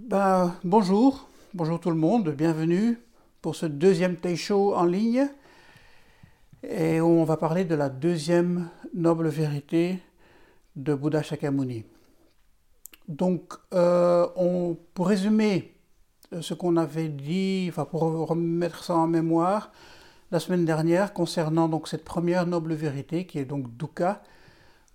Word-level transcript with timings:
Ben, 0.00 0.54
bonjour, 0.62 1.28
bonjour 1.54 1.80
tout 1.80 1.90
le 1.90 1.96
monde, 1.96 2.30
bienvenue 2.30 3.00
pour 3.42 3.56
ce 3.56 3.66
deuxième 3.66 4.16
Show 4.36 4.72
en 4.76 4.84
ligne. 4.84 5.26
Et 6.62 7.00
on 7.00 7.24
va 7.24 7.36
parler 7.36 7.64
de 7.64 7.74
la 7.74 7.88
deuxième 7.88 8.68
noble 8.94 9.26
vérité 9.26 9.98
de 10.76 10.94
Bouddha 10.94 11.24
Shakyamuni. 11.24 11.84
Donc, 13.08 13.54
euh, 13.74 14.28
pour 14.94 15.08
résumer 15.08 15.74
ce 16.40 16.54
qu'on 16.54 16.76
avait 16.76 17.08
dit, 17.08 17.66
enfin 17.68 17.84
pour 17.84 18.02
remettre 18.02 18.84
ça 18.84 18.94
en 18.94 19.08
mémoire, 19.08 19.72
la 20.30 20.38
semaine 20.38 20.64
dernière 20.64 21.12
concernant 21.12 21.68
donc 21.68 21.88
cette 21.88 22.04
première 22.04 22.46
noble 22.46 22.74
vérité 22.74 23.26
qui 23.26 23.40
est 23.40 23.44
donc 23.44 23.76
dukkha, 23.76 24.22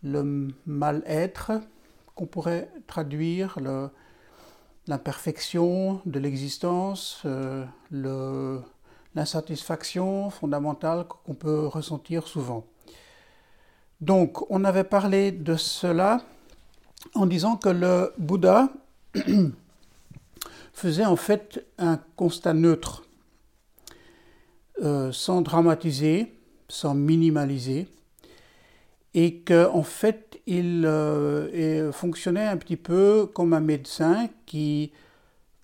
le 0.02 0.48
mal-être, 0.66 1.52
qu'on 2.16 2.26
pourrait 2.26 2.70
traduire 2.88 3.60
l'imperfection 4.88 6.02
de 6.06 6.20
l'existence, 6.20 7.22
euh, 7.26 7.66
l'insatisfaction 9.16 10.30
fondamentale 10.30 11.06
qu'on 11.08 11.34
peut 11.34 11.68
ressentir 11.68 12.28
souvent. 12.28 12.66
Donc, 14.02 14.50
on 14.52 14.66
avait 14.66 14.84
parlé 14.84 15.32
de 15.32 15.56
cela 15.56 16.22
en 17.16 17.26
disant 17.26 17.56
que 17.56 17.70
le 17.70 18.14
Bouddha 18.18 18.70
faisait 20.74 21.06
en 21.06 21.16
fait 21.16 21.66
un 21.78 22.00
constat 22.16 22.54
neutre 22.54 23.04
euh, 24.82 25.12
sans 25.12 25.42
dramatiser, 25.42 26.34
sans 26.68 26.96
minimaliser, 26.96 27.88
et 29.14 29.36
qu'en 29.42 29.76
en 29.76 29.84
fait, 29.84 30.33
il 30.46 30.86
euh, 30.86 31.92
fonctionnait 31.92 32.48
un 32.48 32.58
petit 32.58 32.78
peu 32.78 33.28
comme 33.34 33.54
un 33.54 33.62
médecin 33.62 34.30
qui 34.46 34.92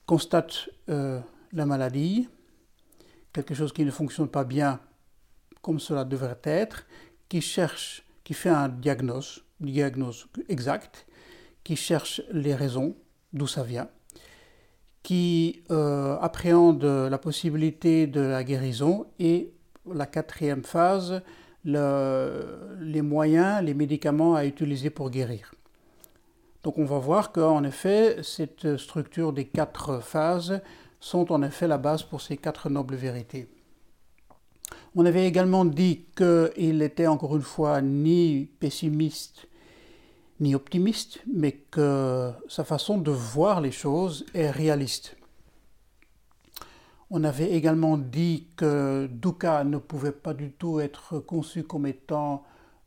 constate 0.06 0.70
euh, 0.90 1.20
la 1.54 1.66
maladie, 1.66 2.30
quelque 3.34 3.54
chose 3.54 3.74
qui 3.74 3.86
ne 3.86 3.92
fonctionne 3.92 4.28
pas 4.28 4.44
bien 4.44 4.80
comme 5.62 5.80
cela 5.80 6.06
devrait 6.06 6.40
être, 6.44 6.86
qui 7.28 7.42
cherche, 7.42 8.04
qui 8.24 8.34
fait 8.34 8.50
un 8.50 8.70
diagnostic, 8.70 9.44
diagnose 9.60 10.28
exact, 10.48 11.06
qui 11.64 11.76
cherche 11.76 12.22
les 12.32 12.56
raisons 12.56 12.96
d'où 13.34 13.46
ça 13.46 13.64
vient, 13.64 13.90
qui 15.04 15.64
euh, 15.70 16.18
appréhende 16.20 16.84
la 16.84 17.18
possibilité 17.18 18.08
de 18.08 18.22
la 18.22 18.44
guérison 18.44 19.08
et 19.20 19.54
la 19.86 20.06
quatrième 20.06 20.64
phase, 20.64 21.22
les 21.74 23.02
moyens, 23.02 23.64
les 23.64 23.74
médicaments 23.74 24.36
à 24.36 24.46
utiliser 24.46 24.90
pour 24.90 25.10
guérir. 25.10 25.54
Donc 26.64 26.78
on 26.78 26.86
va 26.86 26.98
voir 26.98 27.32
qu'en 27.32 27.64
effet, 27.64 28.18
cette 28.24 28.78
structure 28.78 29.34
des 29.34 29.46
quatre 29.46 30.02
phases 30.02 30.62
sont 31.00 31.32
en 31.32 31.42
effet 31.42 31.68
la 31.68 31.78
base 31.78 32.04
pour 32.04 32.22
ces 32.22 32.38
quatre 32.38 32.70
nobles 32.70 32.96
vérités. 32.96 33.48
On 34.96 35.06
avait 35.06 35.26
également 35.26 35.66
dit 35.66 36.06
qu'il 36.16 36.82
était 36.82 37.08
encore 37.08 37.36
une 37.36 37.42
fois 37.42 37.82
ni 37.82 38.50
pessimiste 38.60 39.50
ni 40.40 40.56
optimiste, 40.56 41.20
mais 41.32 41.52
que 41.52 42.32
sa 42.48 42.64
façon 42.64 42.98
de 42.98 43.12
voir 43.12 43.62
les 43.62 43.72
choses 43.72 44.26
est 44.34 44.50
réaliste. 44.50 45.16
On 47.12 47.24
avait 47.24 47.52
également 47.52 47.98
dit 47.98 48.48
que 48.56 49.08
Dukkha 49.12 49.64
ne 49.64 49.78
pouvait 49.78 50.12
pas 50.12 50.34
du 50.34 50.52
tout 50.52 50.80
être 50.80 51.20
conçu 51.20 51.64
comme 51.64 51.88
étant 51.88 52.44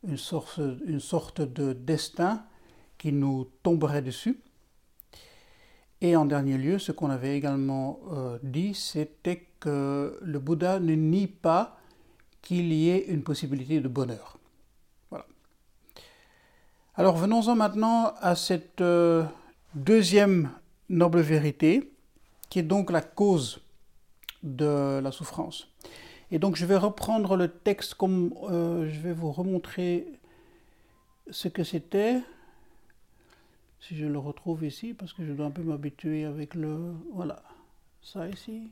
une 0.07 0.17
sorte, 0.17 0.61
de 0.61 1.73
destin 1.73 2.45
qui 2.99 3.13
nous 3.13 3.49
tomberait 3.63 4.03
dessus. 4.03 4.41
Et 6.01 6.15
en 6.17 6.25
dernier 6.25 6.57
lieu, 6.57 6.79
ce 6.79 6.93
qu'on 6.93 7.11
avait 7.11 7.37
également 7.37 8.01
euh, 8.13 8.39
dit, 8.43 8.75
c'était 8.75 9.47
que 9.61 10.19
le 10.21 10.39
Bouddha 10.39 10.81
ne 10.81 10.95
nie 10.95 11.27
pas 11.27 11.79
qu'il 12.43 12.73
y 12.73 12.91
ait 12.91 13.07
une 13.07 13.23
possibilité 13.23 13.81
de 13.81 13.89
bonheur. 13.89 14.39
Alors 16.95 17.17
venons-en 17.17 17.55
maintenant 17.57 18.13
à 18.21 18.37
cette 18.37 18.83
euh, 18.83 19.25
deuxième 19.75 20.51
noble 20.91 21.21
vérité, 21.21 21.91
qui 22.51 22.59
est 22.59 22.65
donc 22.65 22.91
la 22.91 23.01
cause 23.01 23.63
de 24.43 25.01
la 25.01 25.13
souffrance. 25.13 25.69
Et 26.31 26.39
donc 26.39 26.57
je 26.57 26.65
vais 26.67 26.77
reprendre 26.77 27.37
le 27.37 27.49
texte 27.49 27.95
comme 27.95 28.35
euh, 28.45 28.89
je 28.89 29.01
vais 29.01 29.13
vous 29.13 29.33
remontrer 29.33 30.07
ce 31.31 31.49
que 31.49 31.65
c'était, 31.65 32.21
si 33.81 33.97
je 33.97 34.07
le 34.07 34.19
retrouve 34.19 34.65
ici, 34.65 34.95
parce 34.95 35.13
que 35.13 35.25
je 35.25 35.33
dois 35.33 35.47
un 35.47 35.51
peu 35.51 35.63
m'habituer 35.63 36.25
avec 36.25 36.55
le... 36.55 36.95
Voilà, 37.13 37.43
ça 38.03 38.29
ici. 38.29 38.71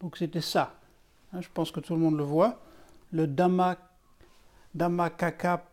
Donc 0.00 0.16
c'était 0.16 0.40
ça. 0.40 0.74
Hein, 1.32 1.40
je 1.40 1.48
pense 1.52 1.70
que 1.70 1.80
tout 1.80 1.94
le 1.94 2.00
monde 2.00 2.16
le 2.16 2.24
voit. 2.24 2.60
Le 3.10 3.26
Dhamma, 3.26 3.76
Dhammakaka 4.74 5.64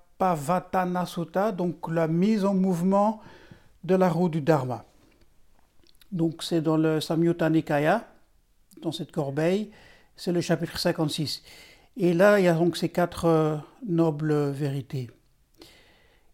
donc 1.55 1.87
la 1.87 2.07
mise 2.07 2.43
en 2.43 2.53
mouvement 2.53 3.21
de 3.85 3.95
la 3.95 4.09
roue 4.09 4.27
du 4.27 4.41
Dharma. 4.41 4.83
Donc 6.11 6.43
c'est 6.43 6.61
dans 6.61 6.77
le 6.77 7.01
Samyutta 7.01 7.49
Nikaya, 7.49 8.07
dans 8.81 8.91
cette 8.91 9.11
corbeille, 9.11 9.71
c'est 10.15 10.31
le 10.31 10.41
chapitre 10.41 10.77
56. 10.77 11.43
Et 11.97 12.13
là, 12.13 12.39
il 12.39 12.45
y 12.45 12.47
a 12.47 12.53
donc 12.53 12.77
ces 12.77 12.89
quatre 12.89 13.25
euh, 13.25 13.57
nobles 13.87 14.49
vérités. 14.49 15.09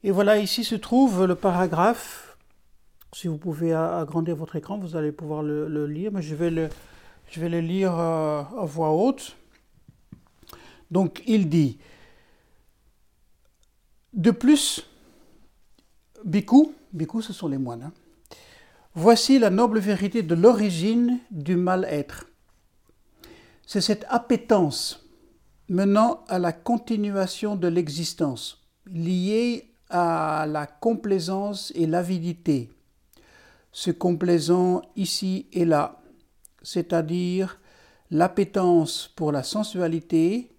Et 0.03 0.11
voilà, 0.11 0.37
ici 0.37 0.63
se 0.63 0.75
trouve 0.75 1.25
le 1.25 1.35
paragraphe. 1.35 2.37
Si 3.13 3.27
vous 3.27 3.37
pouvez 3.37 3.73
agrandir 3.73 4.35
votre 4.35 4.55
écran, 4.55 4.77
vous 4.77 4.95
allez 4.95 5.11
pouvoir 5.11 5.41
le, 5.41 5.87
lire, 5.87 6.11
mais 6.11 6.21
je 6.21 6.35
vais 6.35 6.51
le, 6.51 6.69
je 7.29 7.39
vais 7.39 7.49
le 7.49 7.61
lire 7.61 7.97
euh, 7.97 8.41
à 8.41 8.65
voix 8.65 8.91
haute. 8.91 9.35
Donc 10.91 11.23
il 11.25 11.49
dit, 11.49 11.79
de 14.13 14.31
plus, 14.31 14.85
Bhikkhu, 16.23 16.67
Bhikkhu 16.93 17.21
ce 17.21 17.33
sont 17.33 17.47
les 17.47 17.57
moines, 17.57 17.83
hein. 17.83 17.93
Voici 18.95 19.39
la 19.39 19.49
noble 19.49 19.79
vérité 19.79 20.23
de 20.23 20.35
l'origine 20.35 21.19
du 21.29 21.57
mal-être. 21.57 22.27
C'est 23.67 23.81
cette 23.81 24.05
appétence 24.09 25.05
menant 25.67 26.23
à 26.27 26.39
la 26.39 26.53
continuation 26.53 27.55
de 27.55 27.67
l'existence, 27.67 28.63
liée 28.85 29.71
à 29.89 30.45
la 30.47 30.65
complaisance 30.65 31.73
et 31.75 31.87
l'avidité, 31.87 32.69
se 33.71 33.91
complaisant 33.91 34.81
ici 34.95 35.47
et 35.51 35.65
là, 35.65 36.01
c'est-à-dire 36.61 37.59
l'appétence 38.11 39.11
pour 39.15 39.31
la 39.31 39.43
sensualité, 39.43 40.55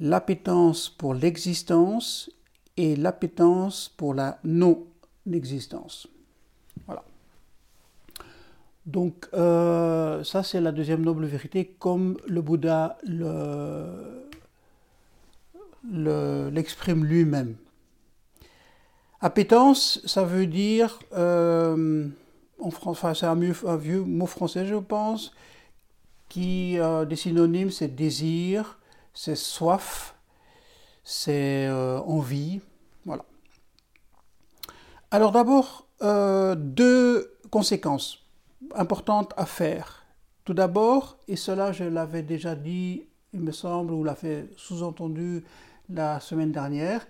l'appétence 0.00 0.88
pour 0.88 1.14
l'existence 1.14 2.30
et 2.76 2.96
l'appétence 2.96 3.88
pour 3.88 4.14
la 4.14 4.38
non-existence. 4.44 6.11
Donc 8.86 9.28
euh, 9.32 10.24
ça 10.24 10.42
c'est 10.42 10.60
la 10.60 10.72
deuxième 10.72 11.02
noble 11.02 11.24
vérité 11.24 11.76
comme 11.78 12.16
le 12.26 12.42
Bouddha 12.42 12.98
l'exprime 15.84 17.04
lui-même. 17.04 17.56
Appétence, 19.24 20.00
ça 20.04 20.24
veut 20.24 20.46
dire, 20.46 20.98
euh, 21.12 22.08
en 22.60 22.70
enfin, 22.86 23.14
c'est 23.14 23.26
un, 23.26 23.36
vieux 23.36 24.02
mot 24.02 24.26
français 24.26 24.66
je 24.66 24.74
pense, 24.74 25.32
qui 26.28 26.76
a 26.80 27.04
des 27.04 27.14
synonymes, 27.14 27.70
c'est 27.70 27.94
désir, 27.94 28.80
c'est 29.14 29.36
soif, 29.36 30.16
c'est 31.04 31.68
euh, 31.68 32.00
envie. 32.00 32.60
Voilà. 33.04 33.24
Alors 35.12 35.30
d'abord, 35.30 35.86
euh, 36.02 36.56
deux 36.56 37.38
conséquences 37.50 38.21
importantes 38.76 39.32
à 39.36 39.46
faire. 39.46 40.04
Tout 40.44 40.54
d'abord, 40.54 41.18
et 41.28 41.36
cela 41.36 41.72
je 41.72 41.84
l'avais 41.84 42.22
déjà 42.22 42.54
dit, 42.54 43.06
il 43.32 43.40
me 43.40 43.52
semble, 43.52 43.92
ou 43.92 44.04
l'a 44.04 44.14
fait 44.14 44.50
sous-entendu 44.56 45.44
la 45.88 46.20
semaine 46.20 46.52
dernière, 46.52 47.06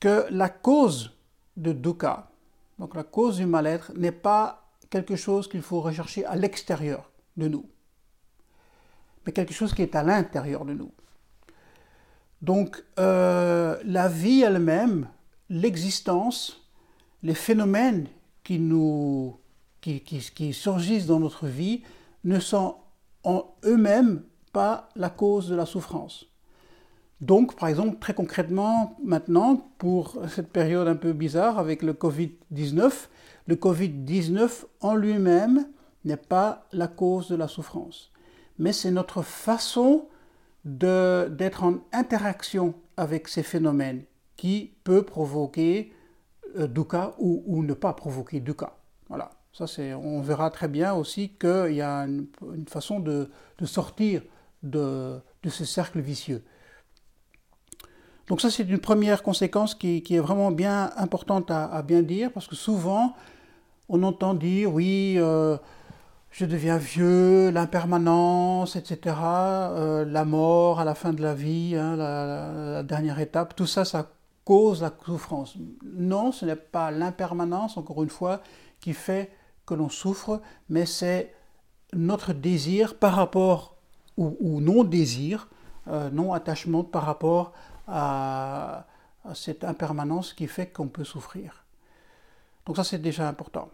que 0.00 0.26
la 0.30 0.48
cause 0.48 1.16
de 1.56 1.72
dukkha, 1.72 2.30
donc 2.78 2.94
la 2.94 3.04
cause 3.04 3.36
du 3.38 3.46
mal-être, 3.46 3.92
n'est 3.94 4.12
pas 4.12 4.68
quelque 4.90 5.16
chose 5.16 5.48
qu'il 5.48 5.62
faut 5.62 5.80
rechercher 5.80 6.24
à 6.24 6.36
l'extérieur 6.36 7.10
de 7.36 7.48
nous, 7.48 7.66
mais 9.24 9.32
quelque 9.32 9.54
chose 9.54 9.74
qui 9.74 9.82
est 9.82 9.94
à 9.94 10.02
l'intérieur 10.02 10.64
de 10.64 10.74
nous. 10.74 10.92
Donc 12.40 12.84
euh, 12.98 13.76
la 13.84 14.08
vie 14.08 14.42
elle-même, 14.42 15.08
l'existence, 15.50 16.68
les 17.22 17.34
phénomènes 17.34 18.06
qui, 18.44 18.58
nous, 18.58 19.38
qui, 19.96 20.52
surgissent 20.52 21.06
dans 21.06 21.20
notre 21.20 21.46
vie 21.46 21.82
ne 22.24 22.40
sont 22.40 22.76
en 23.24 23.54
eux-mêmes 23.64 24.22
pas 24.52 24.88
la 24.96 25.10
cause 25.10 25.48
de 25.48 25.56
la 25.56 25.66
souffrance. 25.66 26.26
Donc, 27.20 27.56
par 27.56 27.68
exemple, 27.68 27.98
très 27.98 28.14
concrètement, 28.14 28.96
maintenant, 29.02 29.56
pour 29.78 30.16
cette 30.28 30.50
période 30.50 30.86
un 30.86 30.96
peu 30.96 31.12
bizarre 31.12 31.58
avec 31.58 31.82
le 31.82 31.92
Covid-19, 31.92 32.92
le 33.46 33.54
Covid-19 33.56 34.64
en 34.80 34.94
lui-même 34.94 35.66
n'est 36.04 36.16
pas 36.16 36.66
la 36.72 36.86
cause 36.86 37.28
de 37.28 37.36
la 37.36 37.48
souffrance, 37.48 38.12
mais 38.58 38.72
c'est 38.72 38.92
notre 38.92 39.22
façon 39.22 40.06
d'être 40.64 41.64
en 41.64 41.78
interaction 41.92 42.74
avec 42.96 43.26
ces 43.28 43.42
phénomènes 43.42 44.04
qui 44.36 44.74
peut 44.84 45.02
provoquer 45.02 45.92
euh, 46.56 46.66
dukkha 46.66 47.14
ou, 47.18 47.62
ne 47.62 47.74
pas 47.74 47.92
provoquer 47.92 48.40
dukkha. 48.40 48.76
Voilà. 49.08 49.30
On 49.60 50.20
verra 50.20 50.50
très 50.50 50.68
bien 50.68 50.94
aussi 50.94 51.30
qu'il 51.30 51.74
y 51.74 51.82
a 51.82 52.02
une, 52.02 52.28
façon 52.68 53.00
de, 53.00 53.28
sortir 53.64 54.22
de, 54.62 55.20
ce 55.48 55.64
cercle 55.64 56.00
vicieux. 56.00 56.44
Donc 58.28 58.40
ça, 58.40 58.50
c'est 58.50 58.62
une 58.62 58.78
première 58.78 59.22
conséquence 59.22 59.74
qui, 59.74 60.04
est 60.08 60.18
vraiment 60.20 60.52
bien 60.52 60.90
importante 60.96 61.50
à, 61.50 61.82
bien 61.82 62.02
dire, 62.02 62.30
parce 62.32 62.46
que 62.46 62.54
souvent, 62.54 63.14
on 63.88 64.02
entend 64.02 64.34
dire, 64.34 64.72
oui, 64.72 65.14
euh, 65.16 65.56
je 66.30 66.44
deviens 66.44 66.76
vieux, 66.76 67.50
l'impermanence, 67.50 68.76
etc., 68.76 69.16
euh, 69.22 70.04
la 70.04 70.24
mort 70.24 70.78
à 70.78 70.84
la 70.84 70.94
fin 70.94 71.12
de 71.12 71.22
la 71.22 71.34
vie, 71.34 71.74
hein, 71.74 71.96
la, 71.96 72.82
dernière 72.82 73.18
étape, 73.18 73.56
tout 73.56 73.66
ça, 73.66 73.84
ça 73.84 74.12
cause 74.44 74.82
la 74.82 74.92
souffrance. 75.04 75.56
Non, 75.84 76.30
ce 76.30 76.44
n'est 76.44 76.56
pas 76.56 76.90
l'impermanence, 76.90 77.76
encore 77.76 78.02
une 78.02 78.10
fois, 78.10 78.42
qui 78.80 78.92
fait 78.92 79.30
que 79.68 79.74
l'on 79.74 79.88
souffre, 79.88 80.40
mais 80.68 80.86
c'est 80.86 81.34
notre 81.92 82.32
désir 82.32 82.96
par 82.98 83.14
rapport, 83.14 83.76
ou, 84.16 84.60
non-désir, 84.60 85.48
euh, 85.86 86.10
non-attachement 86.10 86.82
par 86.82 87.04
rapport 87.04 87.52
à, 87.86 88.86
cette 89.34 89.62
impermanence 89.62 90.32
qui 90.32 90.46
fait 90.46 90.68
qu'on 90.68 90.88
peut 90.88 91.04
souffrir. 91.04 91.64
Donc 92.64 92.76
ça, 92.76 92.84
c'est 92.84 92.98
déjà 92.98 93.28
important. 93.28 93.68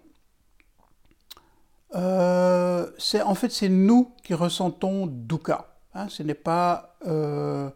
Euh, 1.94 2.90
en 3.24 3.34
fait 3.36 3.52
c'est 3.52 3.68
nous 3.68 4.12
qui 4.24 4.34
ressentons 4.34 5.06
dukkha. 5.06 5.76
Hein, 5.94 6.08
ce 6.08 6.24
n'est 6.24 6.34
pas 6.34 6.96
euh, 7.06 7.70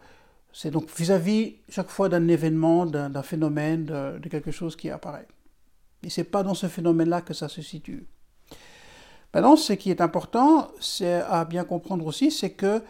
c'est 0.52 0.72
donc 0.72 0.90
vis-à-vis 0.96 1.56
chaque 1.68 1.88
fois 1.88 2.08
d'un 2.08 2.26
événement, 2.26 2.84
d'un 2.84 3.22
phénomène, 3.22 3.84
de, 3.84 4.28
quelque 4.28 4.50
chose 4.50 4.74
qui 4.74 4.90
apparaît. 4.90 5.28
Et 6.02 6.10
c'est 6.10 6.24
pas 6.24 6.42
dans 6.42 6.54
ce 6.54 6.66
phénomène-là 6.68 7.22
que 7.22 7.34
ça 7.34 7.48
se 7.48 7.62
situe. 7.62 8.06
Maintenant, 9.34 9.56
ce 9.56 9.72
qui 9.72 9.90
est 9.90 10.00
important, 10.00 10.68
c'est 10.80 11.20
à 11.22 11.44
bien 11.44 11.64
comprendre 11.64 12.06
aussi, 12.06 12.30
c'est 12.30 12.50
que 12.50 12.82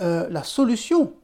euh, 0.00 0.28
la 0.28 0.42
solution 0.42 1.14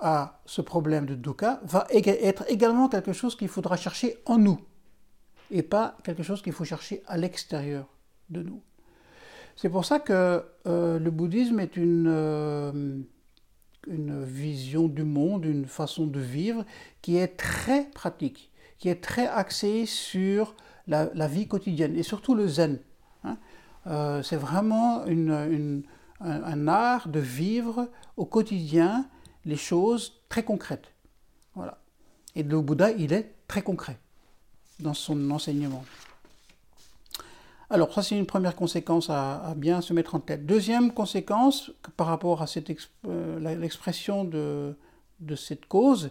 à 0.00 0.40
ce 0.46 0.60
problème 0.60 1.06
de 1.06 1.14
dukkha 1.14 1.60
va 1.64 1.86
être 1.90 2.44
également 2.48 2.88
quelque 2.88 3.12
chose 3.12 3.36
qu'il 3.36 3.48
faudra 3.48 3.76
chercher 3.76 4.18
en 4.26 4.38
nous 4.38 4.60
et 5.50 5.62
pas 5.62 5.96
quelque 6.04 6.22
chose 6.22 6.42
qu'il 6.42 6.52
faut 6.52 6.64
chercher 6.64 7.02
à 7.06 7.16
l'extérieur 7.16 7.86
de 8.30 8.42
nous. 8.42 8.62
C'est 9.56 9.70
pour 9.70 9.84
ça 9.84 9.98
que 9.98 10.44
euh, 10.66 10.98
le 10.98 11.10
bouddhisme 11.10 11.58
est 11.58 11.76
euh, 11.78 13.00
une 13.86 14.24
vision 14.24 14.86
du 14.86 15.02
monde, 15.02 15.46
une 15.46 15.66
façon 15.66 16.06
de 16.06 16.20
vivre 16.20 16.64
qui 17.02 17.16
est 17.16 17.36
très 17.36 17.90
pratique, 17.90 18.47
qui 18.78 18.88
est 18.88 19.02
très 19.02 19.26
axée 19.26 19.86
sur 19.86 20.54
la, 20.86 21.28
vie 21.28 21.46
quotidienne 21.46 21.96
et 21.96 22.02
surtout 22.02 22.34
le 22.34 22.48
zen. 22.48 22.78
Hein. 23.24 23.36
Euh, 23.86 24.22
c'est 24.22 24.36
vraiment 24.36 25.04
un, 26.20 26.68
art 26.68 27.08
de 27.08 27.20
vivre 27.20 27.88
au 28.16 28.24
quotidien 28.24 29.06
les 29.44 29.56
choses 29.56 30.20
très 30.28 30.42
concrètes. 30.42 30.92
Voilà. 31.54 31.78
Et 32.34 32.42
le 32.42 32.60
Bouddha, 32.60 32.92
il 32.92 33.12
est 33.12 33.34
très 33.46 33.62
concret 33.62 33.98
dans 34.80 34.94
son 34.94 35.30
enseignement. 35.30 35.84
Alors 37.70 37.92
ça 37.92 38.02
c'est 38.02 38.16
une 38.16 38.24
première 38.24 38.56
conséquence 38.56 39.10
à, 39.10 39.52
bien 39.54 39.82
se 39.82 39.92
mettre 39.92 40.14
en 40.14 40.20
tête. 40.20 40.46
Deuxième 40.46 40.92
conséquence 40.92 41.70
par 41.98 42.06
rapport 42.06 42.40
à 42.40 42.46
euh, 43.06 43.56
l'expression 43.56 44.24
de 44.24 44.74
cette 45.36 45.66
cause, 45.66 46.10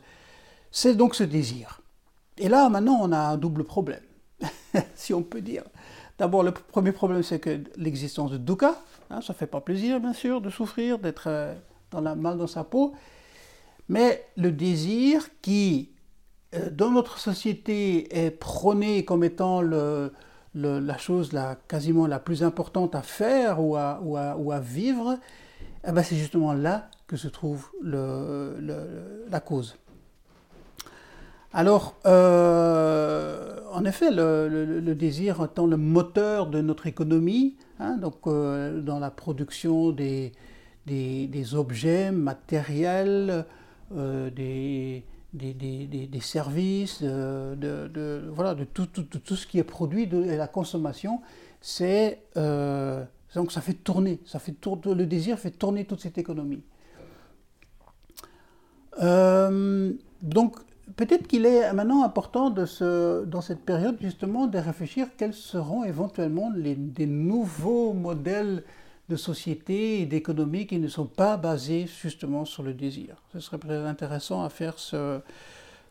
c'est 0.70 0.96
donc 0.96 1.16
ce 1.16 1.24
désir. 1.24 1.82
Et 2.38 2.50
là 2.50 2.70
maintenant 2.70 3.00
on 3.02 3.12
a 3.12 3.20
un 3.20 3.38
double 3.38 3.64
problème, 3.64 4.04
si 4.96 5.14
on 5.14 5.24
peut 5.24 5.42
dire. 5.42 5.64
D'abord 6.18 6.44
le 6.44 6.52
premier 6.52 6.92
problème 6.92 7.24
c'est 7.24 7.40
que 7.40 7.62
l'existence 7.76 8.32
de 8.32 8.38
dukkha, 8.38 8.76
hein, 9.10 9.22
ça 9.22 9.34
fait 9.34 9.48
pas 9.48 9.62
plaisir 9.62 10.00
bien 10.00 10.14
sûr 10.14 10.42
de 10.42 10.50
souffrir, 10.50 11.00
d'être 11.00 11.28
euh, 11.28 11.54
dans 11.92 12.02
la 12.02 12.16
mal 12.16 12.38
dans 12.38 12.48
sa 12.48 12.64
peau, 12.64 12.94
mais 13.90 14.26
le 14.36 14.52
désir 14.52 15.28
qui 15.42 15.92
euh, 16.56 16.70
dans 16.72 16.92
notre 16.92 17.20
société 17.20 18.26
est 18.26 18.32
prôné 18.32 19.04
comme 19.04 19.24
étant 19.24 19.62
la 19.62 20.98
chose 20.98 21.34
la, 21.34 21.56
quasiment 21.68 22.08
la 22.08 22.20
plus 22.20 22.44
importante 22.44 22.96
à 22.96 23.02
faire 23.02 23.62
ou 23.62 23.76
à, 23.76 24.60
vivre, 24.62 25.18
eh 25.86 25.92
ben 25.92 26.04
c'est 26.04 26.16
justement 26.16 26.54
là 26.54 26.90
que 27.06 27.18
se 27.18 27.28
trouve 27.28 27.70
la 27.84 29.40
cause. 29.40 29.78
Alors, 31.58 31.96
euh, 32.06 33.58
en 33.74 33.84
effet, 33.84 34.12
le, 34.12 34.94
désir 34.94 35.44
étant 35.44 35.66
le 35.66 35.76
moteur 35.76 36.46
de 36.46 36.62
notre 36.62 36.86
économie, 36.86 37.56
hein, 37.80 37.98
donc 37.98 38.28
euh, 38.28 38.80
dans 38.80 39.00
la 39.00 39.10
production 39.10 39.90
des, 39.92 40.34
objets 41.56 42.12
matériels, 42.12 43.44
euh, 43.96 44.30
des, 44.30 45.04
services, 46.22 47.02
de, 47.02 48.30
voilà, 48.32 48.56
tout, 48.76 48.88
ce 49.36 49.48
qui 49.48 49.58
est 49.58 49.64
produit 49.64 50.06
de 50.06 50.30
la 50.36 50.48
consommation, 50.48 51.22
c'est 51.60 52.22
donc 52.36 53.52
ça 53.52 53.62
fait 53.62 53.74
tourner, 53.74 54.20
ça 54.28 54.38
fait 54.38 54.54
le 54.86 55.06
désir 55.08 55.40
fait 55.40 55.50
tourner 55.50 55.86
toute 55.86 56.02
cette 56.02 56.20
économie. 56.20 56.62
Donc 60.22 60.58
peut-être 60.96 61.28
qu'il 61.28 61.46
est 61.46 61.72
maintenant 61.74 62.04
important 62.04 62.50
dans 62.50 63.42
cette 63.42 63.66
période 63.66 63.98
justement 64.02 64.48
de 64.48 64.58
réfléchir 64.58 65.08
quels 65.18 65.34
seront 65.34 65.84
éventuellement 65.84 66.52
les, 66.56 66.76
des 66.76 67.06
nouveaux 67.06 67.94
modèles 67.94 68.64
de 69.10 69.16
société 69.16 70.02
et 70.02 70.06
d'économie 70.06 70.68
qui 70.68 70.80
ne 70.80 70.88
sont 70.88 71.06
pas 71.06 71.38
basées 71.38 71.88
justement 71.88 72.46
sur 72.46 72.64
le 72.64 72.74
désir. 72.74 73.24
Ce 73.34 73.40
serait 73.40 73.58
peut-être 73.58 73.86
intéressant 73.86 74.44
à 74.44 74.50
faire 74.50 74.78
ce, 74.78 75.22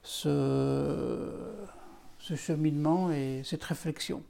ce, 0.03 1.31
ce 2.19 2.35
cheminement 2.35 3.11
et 3.11 3.43
cette 3.45 3.65
réflexion. 3.65 4.23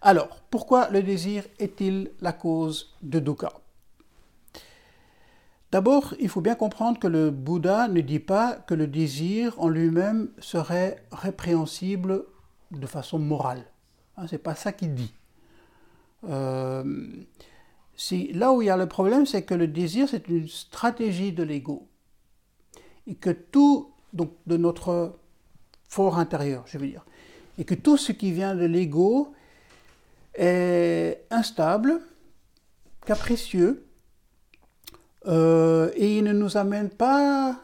Alors, 0.00 0.28
pourquoi 0.50 0.90
le 0.90 1.02
désir 1.02 1.44
est-il 1.58 2.10
la 2.20 2.32
cause 2.32 2.94
de 3.02 3.18
dukkha? 3.18 3.52
D'abord, 5.74 6.14
il 6.20 6.28
faut 6.28 6.40
bien 6.40 6.54
comprendre 6.54 7.00
que 7.00 7.08
le 7.08 7.32
Bouddha 7.32 7.88
ne 7.88 8.00
dit 8.00 8.20
pas 8.20 8.54
que 8.54 8.74
le 8.74 8.86
désir 8.86 9.60
en 9.60 9.68
lui-même 9.68 10.28
serait 10.38 11.04
répréhensible 11.10 12.26
de 12.70 12.86
façon 12.86 13.18
morale. 13.18 13.64
Hein, 14.16 14.28
Ce 14.28 14.36
n'est 14.36 14.38
pas 14.38 14.54
ça 14.54 14.70
qu'il 14.70 14.94
dit. 14.94 15.12
Euh, 16.28 16.84
là 18.34 18.52
où 18.52 18.62
il 18.62 18.66
y 18.66 18.70
a 18.70 18.76
le 18.76 18.86
problème, 18.86 19.26
c'est 19.26 19.42
que 19.42 19.54
le 19.54 19.66
désir, 19.66 20.08
c'est 20.08 20.28
une 20.28 20.46
stratégie 20.46 21.32
de 21.32 21.42
l'ego. 21.42 21.88
Et 23.08 23.16
que 23.16 23.30
tout, 23.30 23.90
donc 24.12 24.30
de 24.46 24.56
notre 24.56 25.18
fort 25.88 26.20
intérieur, 26.20 26.62
je 26.68 26.78
veux 26.78 26.86
dire, 26.86 27.04
et 27.58 27.64
que 27.64 27.74
tout 27.74 27.96
ce 27.96 28.12
qui 28.12 28.30
vient 28.30 28.54
de 28.54 28.64
l'ego 28.64 29.34
est 30.36 31.26
instable, 31.32 32.00
capricieux, 33.04 33.83
euh, 35.26 35.90
et 35.96 36.18
il 36.18 36.24
ne 36.24 36.32
nous 36.32 36.56
amène 36.56 36.90
pas 36.90 37.58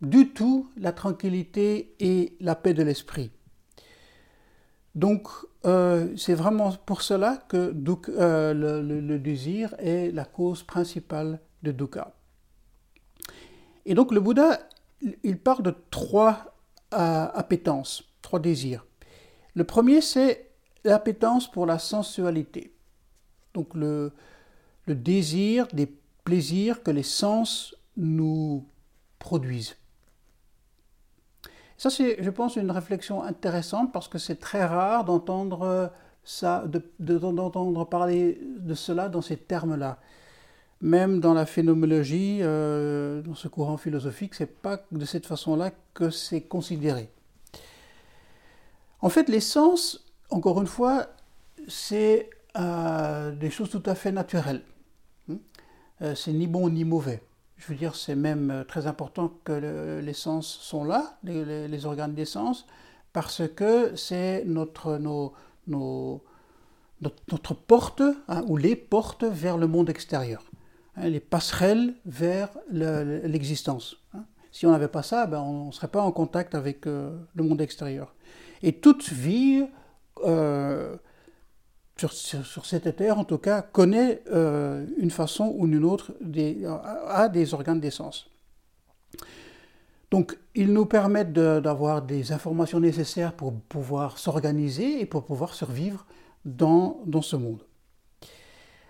du 0.00 0.30
tout 0.30 0.70
la 0.76 0.92
tranquillité 0.92 1.94
et 2.00 2.36
la 2.40 2.54
paix 2.54 2.74
de 2.74 2.82
l'esprit. 2.82 3.30
Donc, 4.94 5.28
euh, 5.66 6.16
c'est 6.16 6.34
vraiment 6.34 6.72
pour 6.72 7.02
cela 7.02 7.36
que 7.48 7.74
euh, 8.08 8.54
le, 8.54 9.18
désir 9.18 9.74
est 9.78 10.10
la 10.12 10.24
cause 10.24 10.62
principale 10.62 11.40
de 11.62 11.72
dukkha. 11.72 12.14
Et 13.86 13.94
donc, 13.94 14.12
le 14.12 14.20
Bouddha, 14.20 14.58
il 15.22 15.38
part 15.38 15.62
de 15.62 15.74
trois 15.90 16.54
appétences, 16.92 18.02
trois 18.20 18.40
désirs. 18.40 18.84
Le 19.54 19.64
premier, 19.64 20.00
c'est 20.00 20.50
l'appétence 20.84 21.50
pour 21.50 21.66
la 21.66 21.78
sensualité. 21.78 22.74
Donc, 23.54 23.74
le, 23.74 24.12
le 24.86 24.94
désir 24.94 25.66
des 25.72 25.86
plaisirs 26.24 26.82
que 26.82 26.90
les 26.90 27.02
sens 27.02 27.74
nous 27.96 28.64
produisent. 29.18 29.76
Ça, 31.76 31.88
c'est, 31.88 32.22
je 32.22 32.30
pense, 32.30 32.56
une 32.56 32.70
réflexion 32.70 33.22
intéressante 33.22 33.92
parce 33.92 34.08
que 34.08 34.18
c'est 34.18 34.36
très 34.36 34.64
rare 34.64 35.04
d'entendre 35.04 35.90
ça, 36.24 36.64
parler 37.90 38.38
de 38.58 38.74
cela 38.74 39.08
dans 39.08 39.22
ces 39.22 39.36
termes-là. 39.36 39.98
même 40.82 41.20
dans 41.20 41.34
la 41.34 41.44
phénoménologie, 41.44 42.38
euh, 42.40 43.20
dans 43.22 43.34
ce 43.34 43.48
courant 43.48 43.76
philosophique, 43.76 44.34
c'est 44.34 44.60
pas 44.62 44.80
de 44.90 45.04
cette 45.04 45.26
façon-là 45.26 45.72
que 45.92 46.10
c'est 46.10 46.40
considéré. 46.40 47.10
En 49.02 49.10
fait, 49.10 49.28
les 49.28 49.40
sens, 49.40 50.04
encore 50.30 50.60
une 50.60 50.66
fois, 50.66 51.06
c'est 51.68 52.30
euh, 52.58 53.32
des 53.32 53.50
choses 53.50 53.70
tout 53.70 53.82
à 53.86 53.94
fait 53.94 54.12
naturelles. 54.12 54.62
Euh, 56.02 56.14
c'est 56.14 56.32
ni 56.32 56.46
bon 56.46 56.68
ni 56.68 56.84
mauvais. 56.84 57.22
Je 57.56 57.66
veux 57.66 57.74
dire, 57.74 57.94
c'est 57.94 58.14
même 58.14 58.64
très 58.66 58.86
important 58.86 59.32
que 59.44 60.00
les 60.02 60.12
sens 60.14 60.46
sont 60.46 60.82
là, 60.82 61.18
les, 61.22 61.84
organes 61.84 62.14
des 62.14 62.24
sens, 62.24 62.66
parce 63.12 63.42
que 63.54 63.94
c'est 63.96 64.44
notre, 64.46 64.96
nos, 64.96 65.34
notre, 65.68 67.54
porte, 67.54 68.02
hein, 68.28 68.44
ou 68.48 68.56
les 68.56 68.76
portes 68.76 69.24
vers 69.24 69.58
le 69.58 69.66
monde 69.66 69.90
extérieur. 69.90 70.42
Hein, 70.96 71.08
les 71.08 71.20
passerelles 71.20 71.94
vers 72.06 72.48
l'existence. 72.70 73.96
Hein. 74.14 74.24
Si 74.52 74.66
on 74.66 74.72
n'avait 74.72 74.88
pas 74.88 75.02
ça, 75.02 75.26
ben 75.26 75.40
on 75.40 75.66
ne 75.66 75.72
serait 75.72 75.88
pas 75.88 76.02
en 76.02 76.12
contact 76.12 76.54
avec 76.54 76.86
euh, 76.86 77.16
le 77.34 77.44
monde 77.44 77.60
extérieur. 77.60 78.14
Et 78.62 78.72
toute 78.72 79.10
vie, 79.10 79.64
euh, 80.24 80.96
sur, 82.08 82.66
cette 82.66 82.96
terre 82.96 83.18
en 83.18 83.24
tout 83.24 83.38
cas, 83.38 83.62
connaît 83.62 84.22
euh, 84.32 84.86
une 84.96 85.10
façon 85.10 85.54
ou 85.56 85.66
une 85.66 85.84
autre, 85.84 86.12
des, 86.20 86.64
a 86.66 87.28
des 87.28 87.54
organes 87.54 87.80
d'essence. 87.80 88.30
Donc, 90.10 90.36
ils 90.54 90.72
nous 90.72 90.86
permettent 90.86 91.32
d'avoir 91.32 92.02
des 92.02 92.32
informations 92.32 92.80
nécessaires 92.80 93.32
pour 93.32 93.52
pouvoir 93.52 94.18
s'organiser 94.18 95.00
et 95.00 95.06
pour 95.06 95.24
pouvoir 95.24 95.54
survivre 95.54 96.04
dans, 96.44 97.00
ce 97.22 97.36
monde. 97.36 97.60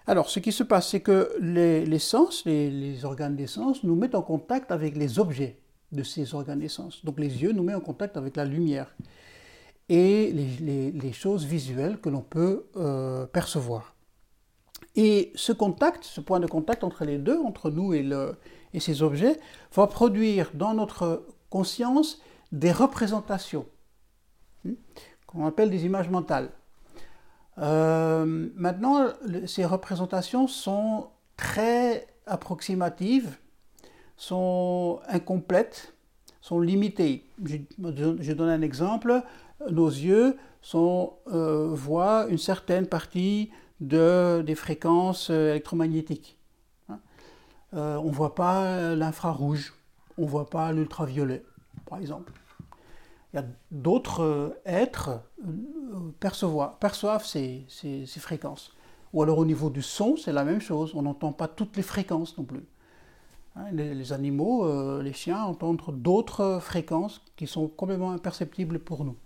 Alors, 0.06 0.30
ce 0.30 0.40
qui 0.40 0.50
se 0.50 0.62
passe, 0.62 0.88
c'est 0.88 1.00
que 1.00 1.30
les, 1.40 1.98
sens, 1.98 2.44
les, 2.46 3.04
organes 3.04 3.36
des 3.36 3.46
sens, 3.46 3.84
nous 3.84 3.94
mettent 3.94 4.14
en 4.14 4.22
contact 4.22 4.72
avec 4.72 4.96
les 4.96 5.18
objets 5.18 5.58
de 5.92 6.02
ces 6.02 6.34
organes 6.34 6.60
des 6.60 6.68
sens. 6.68 7.04
Donc, 7.04 7.20
les 7.20 7.42
yeux 7.42 7.52
nous 7.52 7.62
mettent 7.62 7.76
en 7.76 7.80
contact 7.80 8.16
avec 8.16 8.36
la 8.36 8.46
lumière 8.46 8.94
et 9.90 10.32
les, 10.32 11.12
choses 11.12 11.44
visuelles 11.44 11.98
que 12.00 12.08
l'on 12.08 12.22
peut 12.22 12.66
euh, 12.76 13.26
percevoir. 13.26 13.96
Et 14.94 15.32
ce 15.34 15.52
contact, 15.52 16.04
ce 16.04 16.20
point 16.20 16.38
de 16.38 16.46
contact 16.46 16.84
entre 16.84 17.04
les 17.04 17.18
deux, 17.18 17.38
entre 17.40 17.70
nous 17.70 17.92
et, 17.92 18.08
ces 18.78 19.02
objets, 19.02 19.38
va 19.74 19.88
produire 19.88 20.52
dans 20.54 20.74
notre 20.74 21.26
conscience 21.50 22.22
des 22.52 22.70
représentations, 22.70 23.66
hmm, 24.64 24.74
qu'on 25.26 25.44
appelle 25.44 25.70
des 25.70 25.84
images 25.84 26.08
mentales. 26.08 26.50
Euh, 27.58 28.48
maintenant, 28.54 29.08
ces 29.46 29.64
représentations 29.64 30.46
sont 30.46 31.08
très 31.36 32.06
approximatives, 32.26 33.36
sont 34.16 35.00
incomplètes, 35.08 35.94
sont 36.40 36.60
limitées. 36.60 37.24
Je, 37.44 38.32
donne 38.32 38.48
un 38.48 38.62
exemple. 38.62 39.22
Nos 39.68 39.88
yeux 39.88 40.36
euh, 40.74 41.74
voient 41.74 42.26
une 42.28 42.38
certaine 42.38 42.86
partie 42.86 43.50
de, 43.80 44.42
des 44.42 44.54
fréquences 44.54 45.30
euh, 45.30 45.50
électromagnétiques. 45.50 46.38
Hein. 46.88 46.98
on 47.72 48.08
ne 48.08 48.12
voit 48.12 48.34
pas 48.34 48.94
l'infrarouge, 48.94 49.74
on 50.18 50.22
ne 50.22 50.28
voit 50.28 50.48
pas 50.48 50.72
l'ultraviolet, 50.72 51.44
par 51.86 51.98
exemple. 51.98 52.32
Il 53.32 53.36
y 53.36 53.38
a 53.38 53.44
d'autres 53.70 54.56
êtres 54.64 55.20
perçoivent 56.18 57.24
ces, 57.24 57.66
fréquences. 58.18 58.72
Ou 59.12 59.22
alors 59.22 59.38
au 59.38 59.44
niveau 59.44 59.70
du 59.70 59.82
son, 59.82 60.16
c'est 60.16 60.32
la 60.32 60.44
même 60.44 60.60
chose, 60.60 60.92
on 60.94 61.02
n'entend 61.02 61.32
pas 61.32 61.48
toutes 61.48 61.76
les 61.76 61.82
fréquences 61.82 62.36
non 62.38 62.44
plus. 62.44 62.64
Hein, 63.56 63.66
les, 63.72 64.12
animaux, 64.12 64.64
euh, 64.64 65.02
les 65.02 65.12
chiens 65.12 65.42
entendent 65.42 65.82
d'autres 66.00 66.60
fréquences 66.60 67.20
qui 67.36 67.48
sont 67.48 67.66
complètement 67.66 68.12
imperceptibles 68.12 68.78
pour 68.78 69.04
nous. 69.04 69.16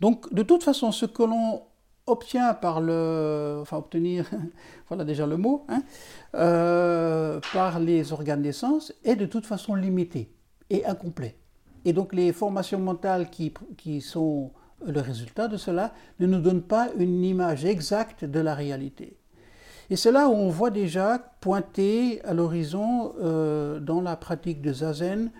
Donc 0.00 0.32
de 0.32 0.42
toute 0.42 0.62
façon, 0.62 0.92
ce 0.92 1.06
que 1.06 1.22
l'on 1.22 1.62
obtient 2.06 2.54
par 2.54 2.80
le, 2.80 3.58
enfin 3.60 3.76
obtenir, 3.78 4.28
voilà 4.88 5.04
déjà 5.04 5.26
le 5.26 5.36
mot, 5.36 5.64
hein, 5.68 5.82
euh, 6.34 7.40
par 7.52 7.78
les 7.80 8.12
organes 8.12 8.42
des 8.42 8.52
sens 8.52 8.92
est 9.04 9.16
de 9.16 9.26
toute 9.26 9.46
façon 9.46 9.74
limité 9.74 10.30
et 10.70 10.84
incomplet. 10.86 11.36
Et 11.84 11.92
donc 11.92 12.12
les 12.12 12.32
formations 12.32 12.78
mentales 12.78 13.30
qui, 13.30 14.00
sont 14.00 14.50
le 14.84 15.00
résultat 15.00 15.48
de 15.48 15.56
cela 15.56 15.92
ne 16.18 16.26
nous 16.26 16.40
donne 16.40 16.62
pas 16.62 16.88
une 16.98 17.24
image 17.24 17.64
exacte 17.64 18.24
de 18.24 18.40
la 18.40 18.54
réalité. 18.54 19.16
Et 19.88 19.96
c'est 19.96 20.12
là 20.12 20.28
où 20.28 20.32
on 20.32 20.50
voit 20.50 20.70
déjà 20.70 21.18
pointer 21.40 22.22
à 22.24 22.32
l'horizon, 22.32 23.12
euh, 23.20 23.80
dans 23.80 24.00
la 24.00 24.16
pratique 24.16 24.62
de 24.62 24.72
Zazen, 24.72 25.30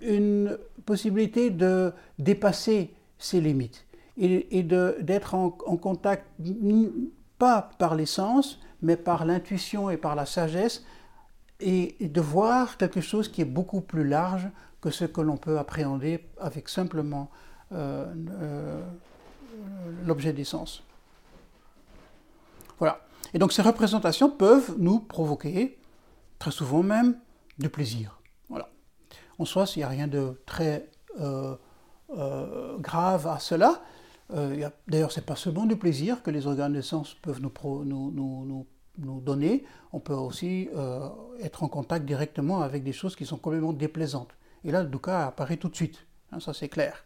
une 0.00 0.58
possibilité 0.84 1.50
de 1.50 1.92
dépasser 2.18 2.92
ces 3.18 3.40
limites 3.40 3.86
et, 4.16 4.62
d'être 4.62 5.34
en, 5.34 5.50
contact, 5.50 6.26
pas 7.38 7.70
par 7.78 7.94
les 7.94 8.06
sens, 8.06 8.60
mais 8.82 8.96
par 8.96 9.24
l'intuition 9.24 9.90
et 9.90 9.96
par 9.96 10.14
la 10.14 10.26
sagesse, 10.26 10.84
et, 11.60 11.96
de 12.00 12.20
voir 12.20 12.76
quelque 12.76 13.00
chose 13.00 13.28
qui 13.28 13.40
est 13.40 13.46
beaucoup 13.46 13.80
plus 13.80 14.06
large 14.06 14.48
que 14.80 14.90
ce 14.90 15.04
que 15.04 15.20
l'on 15.20 15.36
peut 15.36 15.58
appréhender 15.58 16.24
avec 16.38 16.68
simplement 16.68 17.30
euh, 17.72 18.12
euh, 18.30 18.82
l'objet 20.04 20.32
d'essence. 20.32 20.82
Voilà. 22.78 23.00
Et 23.32 23.38
donc 23.38 23.52
ces 23.52 23.62
représentations 23.62 24.30
peuvent 24.30 24.74
nous 24.78 25.00
provoquer, 25.00 25.78
très 26.38 26.50
souvent 26.50 26.82
même, 26.82 27.16
du 27.58 27.68
plaisir. 27.68 28.20
Voilà. 28.48 28.68
En 29.38 29.44
soi, 29.44 29.64
il 29.74 29.78
n'y 29.78 29.84
a 29.84 29.88
rien 29.88 30.06
de 30.06 30.40
très 30.44 30.90
euh, 31.20 31.56
grave 32.78 33.26
à 33.26 33.38
cela. 33.38 33.80
D'ailleurs, 34.30 35.12
ce 35.12 35.20
n'est 35.20 35.26
pas 35.26 35.36
seulement 35.36 35.66
du 35.66 35.76
plaisir 35.76 36.22
que 36.22 36.30
les 36.30 36.46
organes 36.46 36.72
d'essence 36.72 37.14
peuvent 37.14 37.40
nous, 37.40 38.66
donner. 38.98 39.64
On 39.92 40.00
peut 40.00 40.14
aussi 40.14 40.68
être 41.42 41.62
en 41.62 41.68
contact 41.68 42.04
directement 42.04 42.62
avec 42.62 42.82
des 42.84 42.92
choses 42.92 43.16
qui 43.16 43.26
sont 43.26 43.36
complètement 43.36 43.72
déplaisantes. 43.72 44.34
Et 44.64 44.70
là, 44.70 44.82
le 44.82 44.88
dukkha 44.88 45.26
apparaît 45.26 45.58
tout 45.58 45.68
de 45.68 45.76
suite. 45.76 46.06
Hein, 46.32 46.40
ça, 46.40 46.54
c'est 46.54 46.68
clair. 46.68 47.04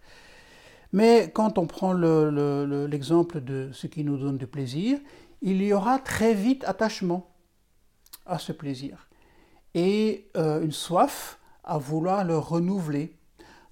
Mais 0.93 1.31
quand 1.35 1.59
on 1.59 1.67
prend 1.67 1.93
l'exemple 1.93 3.41
de 3.41 3.71
ce 3.73 3.87
qui 3.87 4.05
nous 4.05 4.17
donne 4.17 4.39
du 4.39 4.47
plaisir, 4.47 4.99
il 5.43 5.63
y 5.63 5.73
aura 5.73 5.99
très 5.99 6.35
vite 6.35 6.65
attachement 6.65 7.31
à 8.27 8.39
ce 8.39 8.53
plaisir 8.53 9.09
et 9.75 10.31
euh, 10.37 10.63
une 10.63 10.73
soif 10.73 11.39
à 11.65 11.79
vouloir 11.79 12.25
le 12.25 12.39
renouveler. 12.39 13.18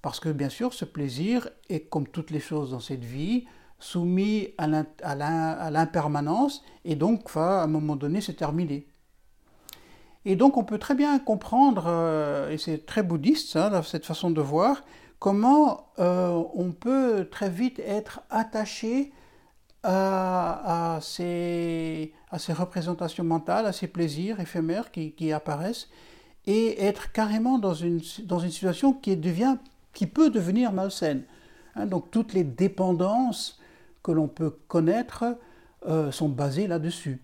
Parce 0.01 0.19
que 0.19 0.29
bien 0.29 0.49
sûr, 0.49 0.73
ce 0.73 0.85
plaisir 0.85 1.49
est, 1.69 1.89
comme 1.89 2.07
toutes 2.07 2.31
les 2.31 2.39
choses 2.39 2.71
dans 2.71 2.79
cette 2.79 3.03
vie, 3.03 3.45
soumis 3.79 4.49
à 4.57 4.67
l'impermanence 5.71 6.63
et 6.83 6.95
donc 6.95 7.29
à 7.35 7.63
un 7.63 7.67
moment 7.67 7.95
donné 7.95 8.21
se 8.21 8.31
terminer. 8.31 8.87
Et 10.25 10.35
donc 10.35 10.57
on 10.57 10.63
peut 10.63 10.79
très 10.79 10.95
bien 10.95 11.19
comprendre, 11.19 11.85
euh, 11.87 12.49
et 12.49 12.57
c'est 12.57 12.85
très 12.85 13.03
bouddhiste 13.03 13.49
ça, 13.49 13.81
cette 13.83 14.05
façon 14.05 14.29
de 14.29 14.41
voir, 14.41 14.83
comment 15.19 15.87
euh, 15.99 16.43
on 16.53 16.71
peut 16.71 17.27
très 17.31 17.49
vite 17.49 17.79
être 17.79 18.21
attaché 18.29 19.13
à, 19.83 20.99
ces, 21.01 22.13
représentations 22.49 23.23
mentales, 23.23 23.65
à 23.65 23.71
ces 23.71 23.87
plaisirs 23.87 24.39
éphémères 24.39 24.91
qui, 24.91 25.31
apparaissent, 25.31 25.87
et 26.45 26.83
être 26.83 27.11
carrément 27.13 27.57
dans 27.57 27.73
une, 27.73 28.01
situation 28.01 28.93
qui, 28.93 29.15
devient, 29.15 29.57
qui 29.97 30.05
peut 30.05 30.29
devenir 30.29 30.71
malsaine. 30.73 31.23
Hein, 31.75 31.87
donc 31.87 32.11
toutes 32.11 32.33
les 32.33 32.43
dépendances 32.43 33.59
que 34.03 34.11
l'on 34.11 34.27
peut 34.27 34.51
connaître 34.67 35.25
euh, 35.87 36.11
sont 36.11 36.29
basées 36.29 36.67
là-dessus. 36.67 37.19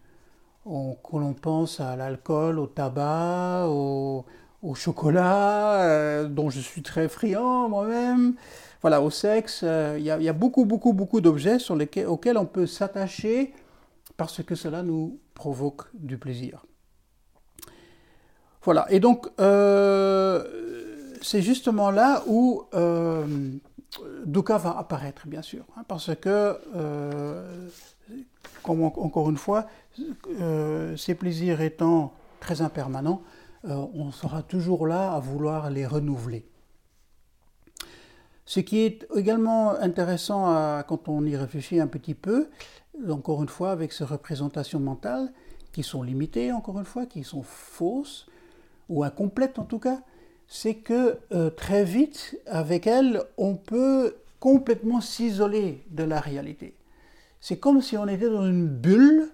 Que 0.66 1.18
l'on 1.18 1.34
pense 1.34 1.80
à 1.80 1.96
l'alcool, 1.96 2.58
au 2.58 2.66
tabac, 2.66 3.68
au, 3.68 4.26
chocolat, 4.74 5.84
euh, 5.84 6.28
dont 6.28 6.50
je 6.50 6.60
suis 6.60 6.82
très 6.82 7.08
friand 7.10 7.70
moi-même, 7.70 8.34
voilà, 8.82 9.02
au 9.04 9.12
sexe. 9.12 9.62
Euh, 9.64 9.98
il 10.00 10.06
y, 10.06 10.10
a 10.10 10.34
beaucoup, 10.34 10.66
beaucoup, 10.66 10.94
beaucoup 10.94 11.22
d'objets 11.22 11.58
auxquels 12.08 12.38
on 12.40 12.46
peut 12.46 12.66
s'attacher 12.66 13.54
parce 14.18 14.42
que 14.42 14.56
cela 14.56 14.82
nous 14.82 15.20
provoque 15.36 15.84
du 15.94 16.18
plaisir. 16.18 16.66
Voilà, 18.64 18.88
et 18.90 19.00
donc 19.00 19.30
c'est 21.24 21.42
justement 21.42 21.90
là 21.90 22.24
où 22.28 22.64
Dukkha 24.26 24.58
va 24.58 24.78
apparaître, 24.78 25.28
bien 25.28 25.42
sûr, 25.42 25.66
hein, 25.76 25.84
parce 25.88 26.14
que, 26.16 26.58
comme 28.62 28.84
encore 28.84 29.30
une 29.30 29.38
fois, 29.38 29.66
ces 30.98 31.16
plaisirs 31.16 31.62
étant 31.62 32.14
très 32.40 32.62
impermanents, 32.62 33.22
euh, 33.66 33.86
on 33.94 34.12
sera 34.12 34.44
toujours 34.44 34.88
là 34.88 35.14
à 35.14 35.20
vouloir 35.20 35.70
les 35.70 35.86
renouveler. 35.88 36.46
Ce 38.46 38.60
qui 38.60 38.80
est 38.80 39.08
également 39.16 39.72
intéressant 39.72 40.84
quand 40.84 41.08
on 41.08 41.26
y 41.26 41.38
réfléchit 41.38 41.80
un 41.80 41.88
petit 41.88 42.14
peu, 42.14 42.50
encore 43.10 43.42
une 43.42 43.48
fois 43.48 43.72
avec 43.72 43.94
ces 43.94 44.04
représentations 44.04 44.82
mentales, 44.82 45.32
qui 45.72 45.82
sont 45.82 46.04
limitées, 46.04 46.52
encore 46.52 46.78
une 46.78 46.86
fois, 46.86 47.06
qui 47.06 47.24
sont 47.24 47.42
fausses, 47.42 48.28
ou 48.90 49.06
incomplètes 49.06 49.60
en 49.60 49.64
tout 49.64 49.80
cas, 49.80 50.02
c'est 50.48 50.76
que 50.76 51.18
euh, 51.34 51.50
très 51.50 51.84
vite, 51.84 52.38
avec 52.46 52.88
elles, 52.88 53.22
on 53.38 53.56
peut 53.56 54.16
complètement 54.40 55.02
s'isoler 55.02 55.84
de 55.90 56.04
la 56.04 56.20
réalité. 56.20 56.76
C'est 57.42 57.58
comme 57.58 57.82
si 57.82 57.98
on 57.98 58.08
était 58.08 58.30
dans 58.30 58.46
une 58.46 58.68
bulle, 58.68 59.30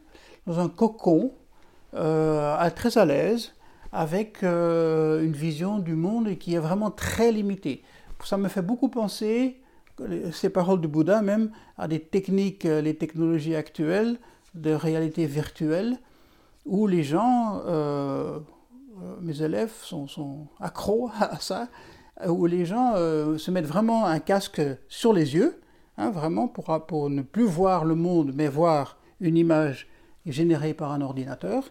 dans 0.47 0.59
un 0.59 0.69
cocon, 0.69 1.31
euh, 1.95 2.69
très 2.71 2.97
à 2.97 3.05
l'aise, 3.05 3.53
avec 3.91 4.43
euh, 4.43 5.23
une 5.23 5.33
vision 5.33 5.79
du 5.79 5.95
monde 5.95 6.37
qui 6.37 6.53
est 6.53 6.59
vraiment 6.59 6.91
très 6.91 7.31
limitée. 7.31 7.83
Ça 8.23 8.37
me 8.37 8.47
fait 8.47 8.61
beaucoup 8.61 8.89
penser, 8.89 9.57
ces 10.31 10.49
paroles 10.49 10.81
du 10.81 10.87
Bouddha 10.87 11.21
même, 11.21 11.51
à 11.77 11.87
des 11.87 11.99
techniques, 11.99 12.63
les 12.63 12.95
technologies 12.95 13.55
actuelles 13.55 14.17
de 14.55 14.71
réalité 14.71 15.25
virtuelle, 15.25 15.97
où 16.65 16.87
les 16.87 17.03
gens, 17.03 17.61
mes 19.21 19.41
élèves 19.41 19.73
sont, 19.81 20.07
sont, 20.07 20.47
accros 20.59 21.09
à 21.19 21.39
ça, 21.39 21.67
où 22.27 22.45
les 22.45 22.65
gens 22.65 22.95
se 22.95 23.51
mettent 23.51 23.65
vraiment 23.65 24.05
un 24.05 24.19
casque 24.19 24.61
sur 24.87 25.13
les 25.13 25.35
yeux, 25.35 25.61
hein, 25.97 26.11
vraiment 26.11 26.47
pour, 26.47 27.09
ne 27.09 27.21
plus 27.21 27.45
voir 27.45 27.85
le 27.85 27.95
monde, 27.95 28.31
mais 28.33 28.47
voir 28.47 28.97
une 29.19 29.37
image 29.37 29.87
générée 30.25 30.73
par 30.73 30.91
un 30.91 31.01
ordinateur, 31.01 31.63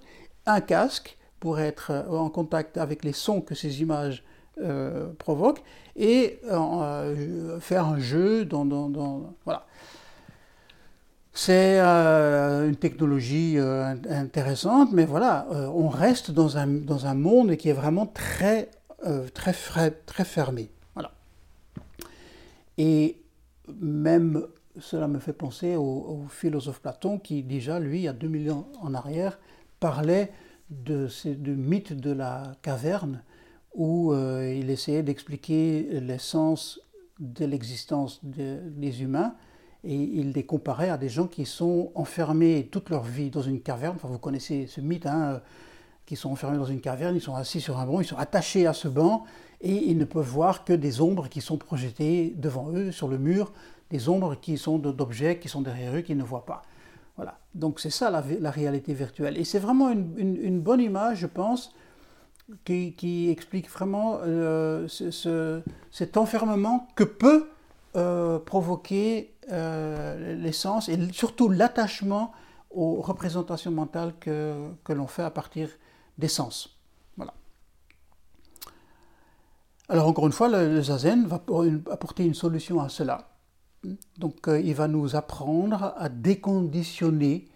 un 0.47 0.61
casque 0.61 1.19
pour 1.41 1.61
être 1.61 1.91
euh, 1.91 2.19
en 2.19 2.31
contact 2.31 2.79
avec 2.79 3.05
les 3.05 3.13
sons 3.13 3.41
que 3.41 3.55
ces 3.55 3.81
images 3.83 4.25
euh, 4.61 5.13
provoquent 5.19 5.63
et 5.97 6.41
euh, 6.51 7.61
faire 7.61 7.87
un 7.87 7.99
jeu 7.99 8.45
dans, 8.45 8.65
voilà. 9.45 9.67
C'est 11.41 11.79
une 11.79 12.75
technologie 12.75 13.59
intéressante, 14.11 14.91
mais 14.93 15.05
voilà, 15.05 15.47
on 15.73 15.89
reste 15.89 16.33
dans 16.33 16.59
un, 16.59 16.67
dans 16.67 17.07
un 17.07 17.15
monde 17.15 17.55
qui 17.55 17.69
est 17.69 17.75
vraiment 17.75 18.07
très, 18.07 18.71
très, 19.35 19.53
très 19.93 20.25
fermé. 20.25 20.69
Voilà. 20.95 21.13
Et 22.77 23.23
même 23.81 24.49
cela 24.81 25.09
me 25.09 25.19
fait 25.19 25.33
penser 25.33 25.77
au, 25.77 26.25
philosophe 26.29 26.81
Platon 26.81 27.19
qui 27.19 27.43
déjà, 27.43 27.79
lui, 27.79 28.01
il 28.01 28.03
y 28.03 28.09
a 28.09 28.13
2000 28.13 28.51
ans 28.53 28.69
en 28.81 28.95
arrière, 28.95 29.39
parlait 29.81 30.33
de, 30.71 31.09
du 31.25 31.55
mythe 31.55 31.93
de 31.93 32.11
la 32.11 32.53
caverne 32.63 33.23
où 33.75 34.13
euh, 34.13 34.55
il 34.59 34.71
essayait 34.71 35.03
d'expliquer 35.03 36.01
l'essence 36.01 36.81
de 37.21 37.45
l'existence 37.45 38.21
des 38.25 39.03
humains 39.03 39.35
et 39.85 39.95
il 39.95 40.33
les 40.33 40.45
comparait 40.45 40.91
à 40.91 40.99
des 40.99 41.09
gens 41.09 41.27
qui 41.27 41.47
sont 41.47 41.93
enfermés 41.95 42.69
toute 42.71 42.91
leur 42.91 43.03
vie 43.03 43.31
dans 43.31 43.43
une 43.43 43.61
caverne. 43.61 43.97
Enfin, 43.97 44.09
vous 44.09 44.19
connaissez 44.19 44.67
ce 44.67 44.81
mythe, 44.81 45.07
hein, 45.07 45.35
euh, 45.35 45.39
qui 46.09 46.17
sont 46.17 46.31
enfermés 46.31 46.57
dans 46.57 46.65
une 46.65 46.81
caverne, 46.81 47.15
ils 47.15 47.21
sont 47.21 47.35
assis 47.35 47.61
sur 47.61 47.79
un 47.79 47.87
banc, 47.87 48.01
ils 48.01 48.07
sont 48.07 48.17
attachés 48.17 48.67
à 48.67 48.73
ce 48.73 48.89
banc 48.89 49.25
et 49.61 49.91
ils 49.91 49.99
ne 49.99 50.07
peuvent 50.07 50.27
voir 50.27 50.65
que 50.65 50.73
des 50.73 51.03
ombres 51.03 51.29
qui 51.29 51.43
sont 51.43 51.59
projetées 51.59 52.33
devant 52.37 52.71
eux 52.73 52.93
sur 52.93 53.09
le 53.09 53.19
mur, 53.19 53.53
des 53.91 54.09
ombres 54.09 54.35
qui 54.35 54.57
sont 54.57 54.79
d'objets 54.79 55.39
qui 55.39 55.49
sont 55.49 55.61
derrière 55.61 55.95
eux 55.95 56.01
qu'ils 56.01 56.17
ne 56.17 56.23
voient 56.23 56.47
pas. 56.47 56.63
Voilà. 57.17 57.39
Donc 57.55 57.79
c'est 57.79 57.91
ça 57.91 58.11
la, 58.11 58.51
réalité 58.51 58.95
virtuelle. 58.95 59.37
Et 59.37 59.45
c'est 59.45 59.59
vraiment 59.59 59.91
une, 59.91 60.61
bonne 60.61 60.81
image, 60.81 61.19
je 61.19 61.27
pense, 61.27 61.75
qui, 62.65 63.29
explique 63.31 63.69
vraiment 63.69 64.19
euh, 64.23 64.89
cet 65.91 66.17
enfermement 66.17 66.89
que 66.95 67.05
peut 67.05 67.49
euh, 67.99 68.39
provoquer 68.39 69.35
euh, 69.51 70.37
l'essence 70.37 70.89
et 70.89 70.97
surtout 71.13 71.49
l'attachement 71.49 72.33
aux 72.71 73.01
représentations 73.01 73.73
mentales 73.73 74.15
que, 74.21 74.71
que 74.85 74.93
l'on 74.93 75.09
fait 75.09 75.25
à 75.25 75.31
partir 75.31 75.69
des 76.17 76.29
sens. 76.29 76.79
Voilà. 77.17 77.35
Alors 79.89 80.07
encore 80.07 80.27
une 80.27 80.33
fois, 80.33 80.49
le 80.49 80.81
zazen 80.81 81.27
va 81.27 81.43
apporter 81.91 82.25
une 82.25 82.35
solution 82.35 82.81
à 82.81 82.89
cela. 82.89 83.31
Donc 84.17 84.47
euh, 84.47 84.61
il 84.61 84.75
va 84.75 84.87
nous 84.87 85.17
apprendre 85.17 85.95
à 85.97 86.09
déconditionner 86.09 87.49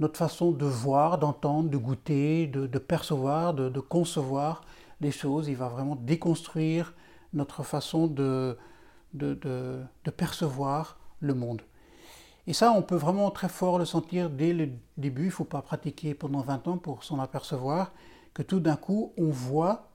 notre 0.00 0.16
façon 0.16 0.50
de 0.50 0.66
voir, 0.66 1.18
d'entendre, 1.18 1.70
de 1.70 1.76
goûter, 1.76 2.48
de, 2.48 2.78
percevoir, 2.78 3.54
de, 3.54 3.80
concevoir 3.80 4.62
les 5.00 5.12
choses. 5.12 5.46
Il 5.46 5.56
va 5.56 5.68
vraiment 5.68 5.94
déconstruire 5.94 6.94
notre 7.32 7.62
façon 7.62 8.08
de, 8.08 8.56
de, 9.14 9.82
percevoir 10.16 10.98
le 11.20 11.34
monde. 11.34 11.62
Et 12.46 12.52
ça, 12.52 12.72
on 12.72 12.82
peut 12.82 12.96
vraiment 12.96 13.30
très 13.30 13.48
fort 13.48 13.78
le 13.78 13.86
sentir 13.86 14.28
dès 14.28 14.52
le 14.52 14.68
début. 14.98 15.22
Il 15.22 15.26
ne 15.26 15.30
faut 15.30 15.44
pas 15.44 15.62
pratiquer 15.62 16.14
pendant 16.14 16.40
20 16.40 16.68
ans 16.68 16.76
pour 16.76 17.02
s'en 17.02 17.18
apercevoir 17.18 17.92
que 18.34 18.42
tout 18.42 18.60
d'un 18.60 18.76
coup, 18.76 19.12
on 19.16 19.30
voit, 19.30 19.88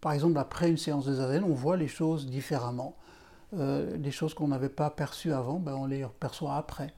par 0.00 0.12
exemple 0.12 0.38
après 0.38 0.68
une 0.68 0.76
séance 0.76 1.06
de 1.06 1.14
zazen, 1.14 1.44
on 1.44 1.54
voit 1.54 1.76
les 1.76 1.88
choses 1.88 2.26
différemment. 2.26 2.96
Euh, 3.54 3.96
des 3.96 4.10
choses 4.10 4.34
qu'on 4.34 4.48
n'avait 4.48 4.68
pas 4.68 4.90
perçues 4.90 5.32
avant, 5.32 5.60
ben 5.60 5.74
on 5.74 5.86
les 5.86 6.04
perçoit 6.18 6.56
après. 6.56 6.92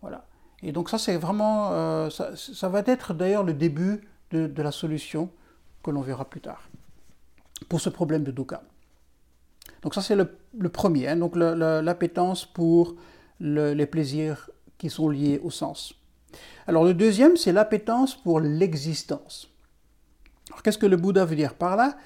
Voilà. 0.00 0.24
Et 0.62 0.72
donc 0.72 0.88
ça, 0.88 0.98
c'est 0.98 1.16
vraiment, 1.16 1.72
euh, 1.72 2.10
ça, 2.10 2.68
va 2.68 2.82
être 2.86 3.12
d'ailleurs 3.12 3.42
le 3.42 3.52
début 3.52 4.08
de, 4.30 4.62
la 4.62 4.72
solution 4.72 5.30
que 5.82 5.90
l'on 5.90 6.00
verra 6.00 6.24
plus 6.24 6.40
tard 6.40 6.68
pour 7.68 7.80
ce 7.80 7.90
problème 7.90 8.24
de 8.24 8.30
dukkha. 8.30 8.62
Donc 9.84 9.94
ça, 9.94 10.00
c'est 10.00 10.16
le, 10.16 10.68
premier, 10.70 11.08
hein. 11.08 11.16
donc 11.16 11.36
l'appétence 11.36 12.46
pour 12.46 12.96
les 13.38 13.86
plaisirs 13.86 14.50
qui 14.78 14.88
sont 14.88 15.10
liés 15.10 15.38
au 15.44 15.50
sens. 15.50 15.94
Alors 16.66 16.84
le 16.84 16.94
deuxième, 16.94 17.36
c'est 17.36 17.52
l'appétence 17.52 18.16
pour 18.16 18.40
l'existence. 18.40 19.50
Alors 20.48 20.62
qu'est-ce 20.62 20.78
que 20.78 20.86
le 20.86 20.96
Bouddha 20.96 21.26
veut 21.26 21.36
dire 21.36 21.52
par 21.52 21.76
là? 21.76 21.98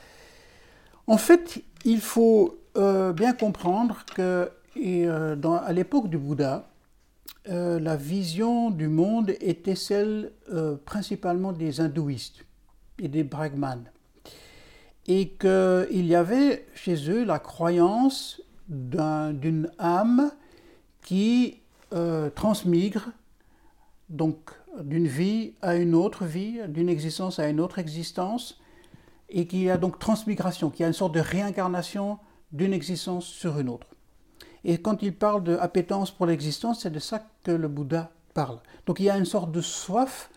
En 1.06 1.18
fait, 1.18 1.62
il 1.84 2.00
faut 2.00 2.58
euh, 2.76 3.12
bien 3.12 3.32
comprendre 3.32 4.04
que 4.12 4.50
euh, 4.76 5.36
à 5.64 5.72
l'époque 5.72 6.10
du 6.10 6.18
Bouddha, 6.18 6.68
euh, 7.48 7.78
la 7.78 7.94
vision 7.94 8.70
du 8.70 8.88
monde 8.88 9.34
était 9.40 9.76
celle 9.76 10.32
principalement 10.84 11.52
des 11.52 11.80
hindouistes 11.80 12.44
et 12.98 13.06
des 13.06 13.22
brahmanes. 13.22 13.88
Et 15.08 15.30
qu'il 15.30 16.06
y 16.06 16.14
avait 16.14 16.66
chez 16.74 17.10
eux 17.10 17.24
la 17.24 17.38
croyance 17.38 18.42
d'une 18.68 19.70
âme 19.78 20.30
qui 21.02 21.62
transmigre 22.34 23.08
donc 24.10 24.50
d'une 24.80 25.08
vie 25.08 25.54
à 25.62 25.76
une 25.76 25.94
autre 25.94 26.24
vie, 26.24 26.60
d'une 26.68 26.90
existence 26.90 27.38
à 27.38 27.48
une 27.48 27.58
autre 27.58 27.78
existence, 27.78 28.60
et 29.30 29.46
qui 29.46 29.70
a 29.70 29.76
donc 29.76 29.98
transmigration, 29.98 30.70
qui 30.70 30.84
a 30.84 30.86
une 30.86 30.92
sorte 30.92 31.14
de 31.14 31.20
réincarnation 31.20 32.18
d'une 32.52 32.72
existence 32.72 33.24
sur 33.24 33.58
une 33.58 33.68
autre. 33.68 33.88
Et 34.64 34.78
quand 34.78 35.02
il 35.02 35.14
parle 35.14 35.42
d'appétence 35.44 36.10
pour 36.10 36.26
l'existence, 36.26 36.82
c'est 36.82 36.90
de 36.90 36.98
ça 36.98 37.26
que 37.44 37.50
le 37.50 37.68
Bouddha 37.68 38.10
parle. 38.34 38.60
Donc 38.86 39.00
il 39.00 39.04
y 39.04 39.10
a 39.10 39.16
une 39.16 39.24
sorte 39.24 39.52
de 39.52 39.60
soif 39.60 40.30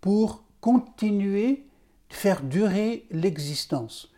pour 0.00 0.44
continuer 0.60 1.64
de 2.10 2.14
faire 2.14 2.42
durer 2.42 3.06
l'existence, 3.10 4.09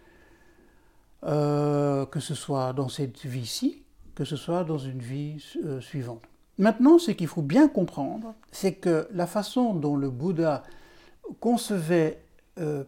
euh, 1.25 2.05
que 2.07 2.21
ce 2.21 2.35
soit 2.35 2.73
dans 2.73 2.89
cette 2.89 3.25
vie-ci, 3.25 3.83
que 4.15 4.25
ce 4.25 4.37
soit 4.37 4.65
dans 4.65 4.79
une 4.79 4.99
vie 4.99 5.43
euh, 5.65 5.81
suivante. 5.81 6.23
Maintenant, 6.59 6.99
ce 6.99 7.13
qu'il 7.13 7.29
faut 7.29 7.43
bien 7.43 7.69
comprendre, 7.69 8.35
c'est 8.51 8.75
que 8.75 9.09
la 9.13 9.27
façon 9.27 9.75
dont 9.75 9.97
le 9.97 10.11
Bouddha 10.11 10.63
concevait, 11.41 12.23
euh, 12.59 12.85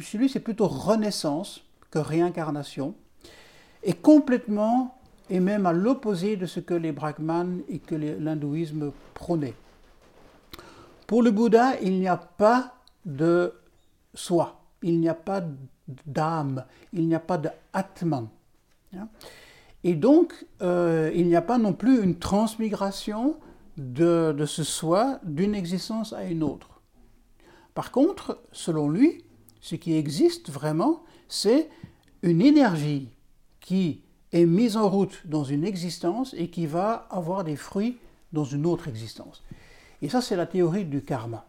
chez 0.00 0.18
lui 0.18 0.28
c'est 0.28 0.40
plutôt 0.40 0.66
renaissance 0.66 1.64
que 1.90 1.98
réincarnation, 1.98 2.94
est 3.82 4.00
complètement 4.00 4.98
et 5.30 5.40
même 5.40 5.66
à 5.66 5.72
l'opposé 5.72 6.36
de 6.36 6.46
ce 6.46 6.60
que 6.60 6.74
les 6.74 6.92
brahmanes 6.92 7.60
et 7.68 7.78
que 7.78 7.94
l'hindouisme 7.94 8.92
prônaient. 9.14 9.54
Pour 11.06 11.22
le 11.22 11.30
Bouddha, 11.30 11.80
il 11.80 11.98
n'y 11.98 12.08
a 12.08 12.16
pas 12.16 12.74
de 13.04 13.54
soi, 14.14 14.60
il 14.82 15.00
n'y 15.00 15.08
a 15.08 15.14
pas 15.14 15.42
d'âme, 16.06 16.64
il 16.92 17.06
n'y 17.06 17.14
a 17.14 17.20
pas 17.20 17.38
de. 17.38 17.48
Hein. 17.74 19.08
Et 19.84 19.94
donc, 19.94 20.46
euh, 20.62 21.10
il 21.14 21.26
n'y 21.26 21.36
a 21.36 21.42
pas 21.42 21.58
non 21.58 21.72
plus 21.72 22.02
une 22.02 22.18
transmigration 22.18 23.36
de, 23.76 24.34
de 24.36 24.46
ce 24.46 24.64
soi 24.64 25.20
d'une 25.24 25.54
existence 25.54 26.12
à 26.12 26.24
une 26.24 26.42
autre. 26.42 26.80
Par 27.74 27.92
contre, 27.92 28.42
selon 28.52 28.88
lui, 28.88 29.24
ce 29.60 29.76
qui 29.76 29.94
existe 29.94 30.50
vraiment, 30.50 31.04
c'est 31.28 31.68
une 32.22 32.42
énergie 32.42 33.08
qui 33.60 34.02
est 34.32 34.46
mise 34.46 34.76
en 34.76 34.88
route 34.88 35.22
dans 35.26 35.44
une 35.44 35.64
existence 35.64 36.34
et 36.36 36.48
qui 36.48 36.66
va 36.66 37.06
avoir 37.10 37.44
des 37.44 37.56
fruits 37.56 37.98
dans 38.32 38.44
une 38.44 38.66
autre 38.66 38.88
existence. 38.88 39.42
Et 40.02 40.08
ça, 40.08 40.20
c'est 40.20 40.36
la 40.36 40.46
théorie 40.46 40.84
du 40.84 41.02
karma. 41.02 41.46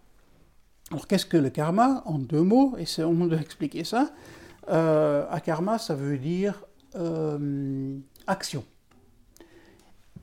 Alors, 0.92 1.08
qu'est-ce 1.08 1.26
que 1.26 1.38
le 1.38 1.50
karma 1.50 2.02
En 2.06 2.18
deux 2.18 2.42
mots, 2.42 2.76
essayons 2.78 3.14
d'expliquer 3.28 3.84
ça. 3.84 4.10
Euh, 4.70 5.26
à 5.30 5.40
karma, 5.40 5.78
ça 5.78 5.94
veut 5.94 6.18
dire 6.18 6.64
euh, 6.96 7.98
action. 8.26 8.64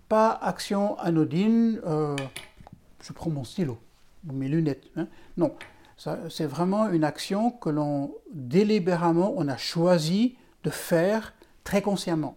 Pas 0.08 0.30
action 0.30 0.98
anodine, 0.98 1.80
euh, 1.86 2.16
je 3.02 3.12
prends 3.12 3.30
mon 3.30 3.44
stylo, 3.44 3.78
mes 4.24 4.48
lunettes. 4.48 4.86
Hein. 4.96 5.08
Non, 5.36 5.54
C'est 6.28 6.46
vraiment 6.46 6.90
une 6.90 7.04
action 7.04 7.50
que 7.50 7.70
l'on 7.70 8.14
délibérément, 8.32 9.34
on 9.36 9.48
a 9.48 9.56
choisi 9.56 10.36
de 10.64 10.70
faire 10.70 11.34
très 11.64 11.82
consciemment 11.82 12.36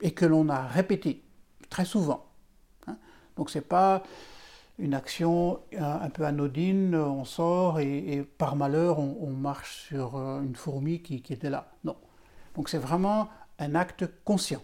et 0.00 0.12
que 0.12 0.24
l'on 0.24 0.48
a 0.48 0.66
répété 0.66 1.22
très 1.68 1.84
souvent. 1.84 2.26
Hein. 2.86 2.96
Donc 3.36 3.50
c'est 3.50 3.60
pas 3.60 4.02
une 4.78 4.94
action 4.94 5.60
un 5.78 6.10
peu 6.10 6.24
anodine, 6.24 6.94
on 6.94 7.24
sort 7.24 7.80
et, 7.80 8.26
par 8.38 8.56
malheur 8.56 8.98
on, 8.98 9.30
marche 9.30 9.86
sur 9.88 10.16
euh, 10.16 10.42
une 10.42 10.56
fourmi 10.56 11.00
qui, 11.00 11.22
qui 11.22 11.32
était 11.32 11.50
là. 11.50 11.72
Non. 11.84 11.96
Donc 12.54 12.68
c'est 12.68 12.78
vraiment 12.78 13.28
un 13.58 13.74
acte 13.74 14.04
conscient. 14.24 14.62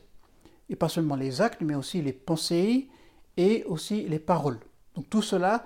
Et 0.68 0.76
pas 0.76 0.88
seulement 0.88 1.16
les 1.16 1.40
actes, 1.40 1.60
mais 1.60 1.74
aussi 1.74 2.02
les 2.02 2.12
pensées 2.12 2.88
et 3.36 3.64
aussi 3.64 4.06
les 4.08 4.18
paroles. 4.18 4.60
Donc 4.94 5.08
tout 5.08 5.22
cela 5.22 5.64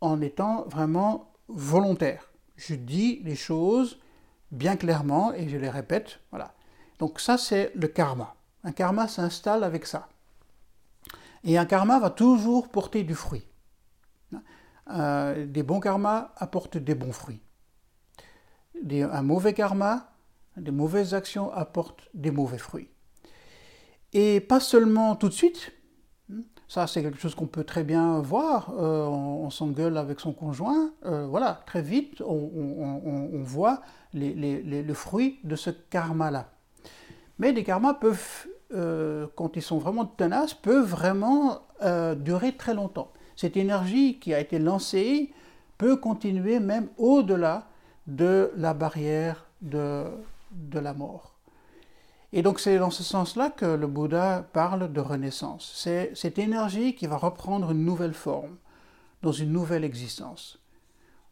en 0.00 0.20
étant 0.20 0.64
vraiment 0.68 1.32
volontaire. 1.48 2.30
Je 2.56 2.74
dis 2.74 3.20
les 3.24 3.36
choses 3.36 3.98
bien 4.50 4.76
clairement 4.76 5.32
et 5.32 5.48
je 5.48 5.56
les 5.56 5.70
répète. 5.70 6.20
Voilà. 6.30 6.54
Donc 6.98 7.20
ça 7.20 7.38
c'est 7.38 7.72
le 7.74 7.88
karma. 7.88 8.34
Un 8.64 8.72
karma 8.72 9.08
s'installe 9.08 9.64
avec 9.64 9.86
ça. 9.86 10.08
Et 11.44 11.58
un 11.58 11.64
karma 11.64 11.98
va 11.98 12.10
toujours 12.10 12.68
porter 12.68 13.02
du 13.02 13.14
fruit. 13.14 13.44
Euh, 14.90 15.46
des 15.46 15.62
bons 15.62 15.80
karmas 15.80 16.32
apportent 16.36 16.76
des 16.76 16.94
bons 16.94 17.12
fruits. 17.12 17.40
un 18.90 19.22
mauvais 19.22 19.54
karma, 19.54 20.12
des 20.56 20.72
mauvaises 20.72 21.14
actions 21.14 21.52
apportent 21.52 22.08
des 22.14 22.30
mauvais 22.30 22.58
fruits. 22.58 22.88
Et 24.12 24.40
pas 24.40 24.60
seulement 24.60 25.14
tout 25.14 25.28
de 25.28 25.34
suite, 25.34 25.72
ça 26.68 26.86
c'est 26.86 27.02
quelque 27.02 27.18
chose 27.18 27.34
qu'on 27.34 27.46
peut 27.46 27.64
très 27.64 27.84
bien 27.84 28.20
voir, 28.20 28.70
euh, 28.76 29.06
on, 29.06 29.48
s'engueule 29.50 29.96
avec 29.96 30.20
son 30.20 30.32
conjoint, 30.32 30.92
euh, 31.06 31.26
voilà, 31.26 31.62
très 31.66 31.80
vite 31.80 32.20
on, 32.20 33.42
voit 33.42 33.82
le 34.12 34.94
fruit 34.94 35.38
de 35.44 35.56
ce 35.56 35.70
karma-là. 35.70 36.50
Mais 37.38 37.52
des 37.52 37.64
karmas 37.64 37.94
peuvent, 37.94 38.48
quand 39.36 39.56
ils 39.56 39.62
sont 39.62 39.78
vraiment 39.78 40.06
tenaces, 40.06 40.54
peuvent 40.54 40.88
vraiment 40.88 41.62
durer 42.16 42.56
très 42.56 42.74
longtemps 42.74 43.12
cette 43.36 43.56
énergie 43.56 44.18
qui 44.18 44.34
a 44.34 44.40
été 44.40 44.58
lancée 44.58 45.30
peut 45.78 45.96
continuer 45.96 46.60
même 46.60 46.88
au-delà 46.98 47.68
de 48.06 48.52
la 48.56 48.74
barrière 48.74 49.46
de, 49.60 50.04
de 50.52 50.78
la 50.78 50.94
mort. 50.94 51.32
Et 52.32 52.42
donc 52.42 52.60
c'est 52.60 52.78
dans 52.78 52.90
ce 52.90 53.02
sens-là 53.02 53.50
que 53.50 53.66
le 53.66 53.86
Bouddha 53.86 54.46
parle 54.52 54.92
de 54.92 55.00
renaissance. 55.00 55.72
C'est 55.74 56.12
cette 56.14 56.38
énergie 56.38 56.94
qui 56.94 57.06
va 57.06 57.16
reprendre 57.16 57.72
une 57.72 57.84
nouvelle 57.84 58.14
forme, 58.14 58.56
dans 59.22 59.32
une 59.32 59.52
nouvelle 59.52 59.84
existence. 59.84 60.58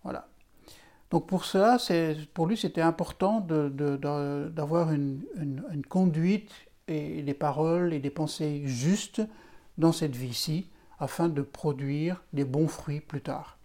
Voilà. 0.04 0.28
Donc 1.10 1.26
pour 1.26 1.44
cela, 1.44 1.78
pour 2.34 2.46
lui, 2.46 2.56
c'était 2.56 2.82
important 2.82 3.40
d'avoir 3.40 4.92
une, 4.92 5.22
une, 5.36 5.64
une, 5.72 5.84
conduite 5.84 6.50
et 6.86 7.22
des 7.22 7.34
paroles 7.34 7.92
et 7.92 7.98
des 7.98 8.10
pensées 8.10 8.62
justes 8.66 9.22
dans 9.76 9.92
cette 9.92 10.14
vie-ci, 10.14 10.70
afin 11.00 11.28
de 11.28 11.42
produire 11.42 12.22
des 12.32 12.44
bons 12.44 12.68
fruits 12.68 13.00
plus 13.00 13.22
tard. 13.22 13.58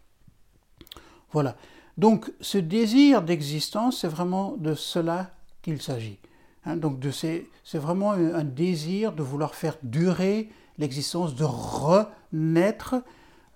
Voilà. 1.32 1.56
Donc 1.98 2.32
ce 2.41 2.58
désir 2.58 3.21
d'existence, 3.21 4.02
c'est 4.02 4.08
vraiment 4.08 4.56
de 4.58 4.74
cela 4.74 5.32
qu'il 5.62 5.82
s'agit. 5.82 6.19
Hein. 6.65 6.78
donc 6.78 7.00
c'est 7.13 7.48
vraiment 7.76 8.12
un 8.12 8.43
désir 8.43 9.13
de 9.13 9.21
vouloir 9.21 9.54
faire 9.54 9.78
durer 9.84 10.50
l'existence, 10.78 11.36
de 11.36 11.43
renaître. 11.43 12.95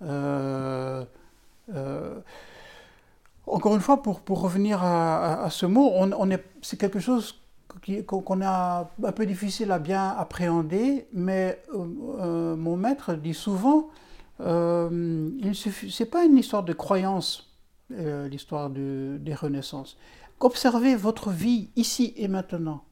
Euh, 0.02 1.04
euh, 1.74 2.20
encore 3.48 3.76
une 3.76 3.82
fois, 3.82 4.02
pour, 4.04 4.22
pour 4.22 4.42
revenir 4.42 4.84
à, 4.84 5.48
ce 5.50 5.66
mot, 5.66 5.92
on, 5.96 6.12
on 6.12 6.38
c'est 6.62 6.78
quelque 6.78 7.00
chose 7.00 7.39
qu'on 8.06 8.42
a 8.42 8.92
un 9.04 9.12
peu 9.12 9.26
difficile 9.26 9.72
à 9.72 9.80
bien 9.80 10.10
appréhender, 10.10 11.08
mais 11.14 11.62
euh, 11.74 11.86
euh, 12.20 12.56
mon 12.56 12.76
maître 12.78 13.14
dit 13.14 13.34
souvent, 13.34 13.90
euh, 14.42 15.30
ce 15.54 16.04
n'est 16.04 16.10
pas 16.10 16.26
une 16.26 16.38
histoire 16.38 16.64
de 16.64 16.74
croyance, 16.74 17.54
l'histoire 17.90 18.70
des 18.70 19.34
renaissances. 19.34 19.98
Observez 20.40 20.96
votre 20.96 21.32
vie 21.32 21.70
ici 21.76 22.14
et 22.18 22.28
maintenant. 22.28 22.84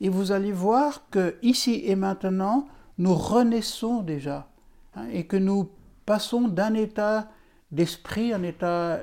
Et 0.00 0.08
vous 0.08 0.30
allez 0.30 0.52
voir 0.52 1.08
que 1.10 1.36
ici 1.42 1.82
et 1.86 1.96
maintenant, 1.96 2.68
nous 2.98 3.14
renaissons 3.14 4.02
déjà. 4.02 4.48
Hein, 4.94 5.06
et 5.10 5.26
que 5.26 5.36
nous 5.36 5.70
passons 6.04 6.48
d'un 6.48 6.74
état 6.74 7.28
d'esprit, 7.72 8.32
un 8.32 8.42
état 8.42 9.00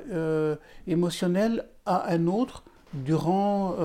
émotionnel 0.87 1.65
à 1.85 2.09
un 2.13 2.27
autre 2.27 2.63
durant 2.93 3.75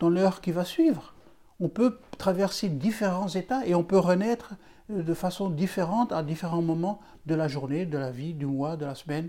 dans 0.00 0.08
l'heure 0.08 0.40
qui 0.40 0.50
va 0.50 0.64
suivre. 0.64 1.14
On 1.60 1.68
peut 1.68 1.98
traverser 2.18 2.68
différents 2.68 3.28
états 3.28 3.66
et 3.66 3.74
on 3.74 3.84
peut 3.84 3.98
renaître 3.98 4.54
euh, 4.90 5.02
de 5.02 5.14
façon 5.14 5.48
différente 5.48 6.12
à 6.12 6.22
différents 6.22 6.62
moments 6.62 7.00
de 7.26 7.34
la 7.34 7.48
journée, 7.48 7.86
de 7.86 7.98
la 7.98 8.10
vie, 8.10 8.34
du 8.34 8.46
mois, 8.46 8.76
de 8.76 8.84
la 8.84 8.94
semaine, 8.94 9.28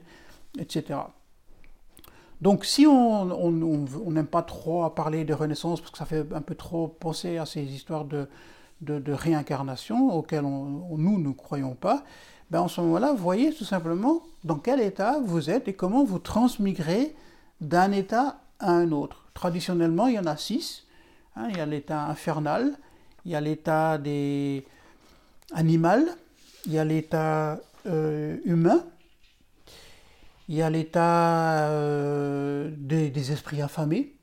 etc. 0.57 0.99
Donc 2.41 2.65
si 2.65 2.85
on 2.85 3.51
n'aime 4.11 4.27
pas 4.27 4.41
trop 4.43 4.89
parler 4.89 5.23
de 5.23 5.33
renaissance 5.33 5.79
parce 5.79 5.91
que 5.91 5.97
ça 5.97 6.05
fait 6.05 6.25
un 6.33 6.41
peu 6.41 6.55
trop 6.55 6.87
penser 6.87 7.37
à 7.37 7.45
ces 7.45 7.63
histoires 7.63 8.05
de, 8.05 8.27
réincarnation 9.07 10.13
auxquelles 10.13 10.43
nous 10.43 11.19
ne 11.19 11.31
croyons 11.31 11.75
pas, 11.75 12.03
ben 12.51 12.61
en 12.61 12.67
ce 12.67 12.81
moment-là, 12.81 13.13
voyez 13.13 13.53
tout 13.53 13.63
simplement 13.63 14.21
dans 14.43 14.57
quel 14.57 14.79
état 14.81 15.19
vous 15.25 15.49
êtes 15.49 15.67
et 15.67 15.73
comment 15.73 16.03
vous 16.03 16.19
transmigrez 16.19 17.15
d'un 17.61 17.91
état 17.91 18.41
à 18.59 18.71
un 18.71 18.91
autre. 18.91 19.24
Traditionnellement, 19.35 20.07
il 20.07 20.15
y 20.15 20.19
en 20.19 20.25
a 20.25 20.37
six. 20.37 20.87
Hein. 21.35 21.49
il 21.49 21.57
y 21.57 21.59
a 21.59 21.65
l'état 21.65 22.05
infernal, 22.05 22.71
il 23.25 23.33
y 23.33 23.35
a 23.35 23.41
l'état 23.41 23.97
des 23.97 24.65
animal, 25.51 26.05
il 26.65 26.71
y 26.71 26.79
a 26.79 26.85
l'état 26.85 27.59
euh, 27.85 28.37
humain, 28.45 28.85
il 30.47 30.55
y 30.55 30.61
a 30.61 30.69
l'état 30.69 31.67
euh, 31.69 32.71
des, 32.77 33.31
esprits 33.31 33.61
affamés, 33.61 34.15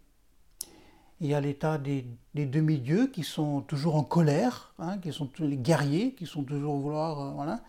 il 1.20 1.26
y 1.28 1.34
a 1.34 1.40
l'état 1.42 1.76
des, 1.76 2.06
demi-dieux 2.34 3.08
qui 3.08 3.22
sont 3.22 3.60
toujours 3.60 3.96
en 3.96 4.04
colère, 4.04 4.72
hein, 4.78 4.96
qui 4.96 5.12
sont 5.12 5.28
les 5.40 5.58
guerriers, 5.58 6.14
qui 6.14 6.24
sont 6.24 6.42
toujours 6.42 6.76
vouloir, 6.76 7.20
euh, 7.20 7.30
voilà, 7.32 7.60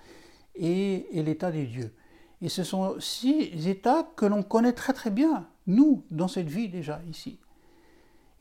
et 0.55 1.07
l'état 1.11 1.51
des 1.51 1.65
dieux. 1.65 1.93
Et 2.41 2.47
ce 2.47 2.63
sont 2.63 2.95
six 2.99 3.67
états 3.67 4.07
que 4.15 4.25
l'on 4.25 4.43
connaît 4.43 4.73
très 4.73 4.93
très 4.93 5.11
bien, 5.11 5.45
nous, 5.67 6.05
dans 6.11 6.27
cette 6.27 6.49
vie 6.49 6.69
déjà 6.69 7.01
ici. 7.09 7.39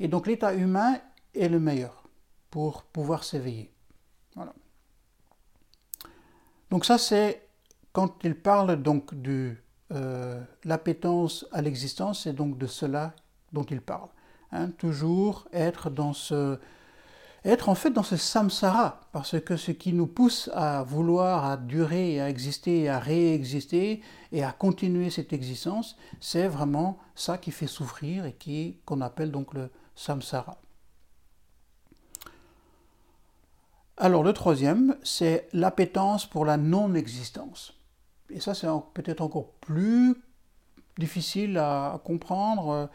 Et 0.00 0.08
donc 0.08 0.26
l'état 0.26 0.54
humain 0.54 0.98
est 1.34 1.48
le 1.48 1.60
meilleur 1.60 2.08
pour 2.50 2.82
pouvoir 2.84 3.24
s'éveiller. 3.24 3.72
Voilà. 4.34 4.52
Donc 6.70 6.84
ça 6.84 6.98
c'est 6.98 7.48
quand 7.92 8.24
il 8.24 8.34
parle 8.34 8.82
donc 8.82 9.14
de 9.14 9.54
euh, 9.92 10.42
l'appétence 10.64 11.46
à 11.52 11.60
l'existence, 11.60 12.24
c'est 12.24 12.32
donc 12.32 12.58
de 12.58 12.66
cela 12.66 13.14
dont 13.52 13.64
il 13.64 13.80
parle. 13.80 14.08
Hein. 14.54 14.70
toujours 14.70 15.48
être 15.52 15.88
dans 15.88 16.12
ce 16.12 16.58
être 17.44 17.68
en 17.68 17.74
fait 17.74 17.90
dans 17.90 18.04
ce 18.04 18.16
samsara, 18.16 19.00
parce 19.12 19.40
que 19.40 19.56
ce 19.56 19.72
qui 19.72 19.92
nous 19.92 20.06
pousse 20.06 20.48
à 20.54 20.84
vouloir, 20.84 21.44
à 21.44 21.56
durer, 21.56 22.20
à 22.20 22.28
exister, 22.28 22.88
à 22.88 23.00
réexister 23.00 24.00
et 24.30 24.44
à 24.44 24.52
continuer 24.52 25.10
cette 25.10 25.32
existence, 25.32 25.96
c'est 26.20 26.46
vraiment 26.46 26.98
ça 27.16 27.38
qui 27.38 27.50
fait 27.50 27.66
souffrir 27.66 28.26
et 28.26 28.32
qui 28.32 28.78
qu'on 28.84 29.00
appelle 29.00 29.32
donc 29.32 29.54
le 29.54 29.70
samsara. 29.96 30.58
Alors 33.96 34.22
le 34.22 34.32
troisième, 34.32 34.96
c'est 35.02 35.48
l'appétence 35.52 36.26
pour 36.26 36.44
la 36.44 36.56
non-existence. 36.56 37.74
Et 38.30 38.40
ça, 38.40 38.54
c'est 38.54 38.68
peut-être 38.94 39.20
encore 39.20 39.50
plus 39.60 40.14
difficile 40.96 41.58
à 41.58 42.00
comprendre, 42.04 42.88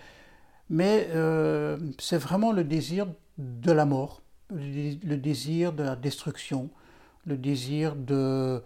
mais 0.69 1.07
euh, 1.11 1.77
c'est 1.99 2.17
vraiment 2.17 2.51
le 2.51 2.63
désir 2.63 3.07
de 3.37 3.71
la 3.71 3.85
mort 3.85 4.21
le 4.49 5.15
désir 5.15 5.73
de 5.73 5.83
la 5.83 5.95
destruction, 5.95 6.69
le 7.25 7.37
désir 7.37 7.95
de, 7.95 8.63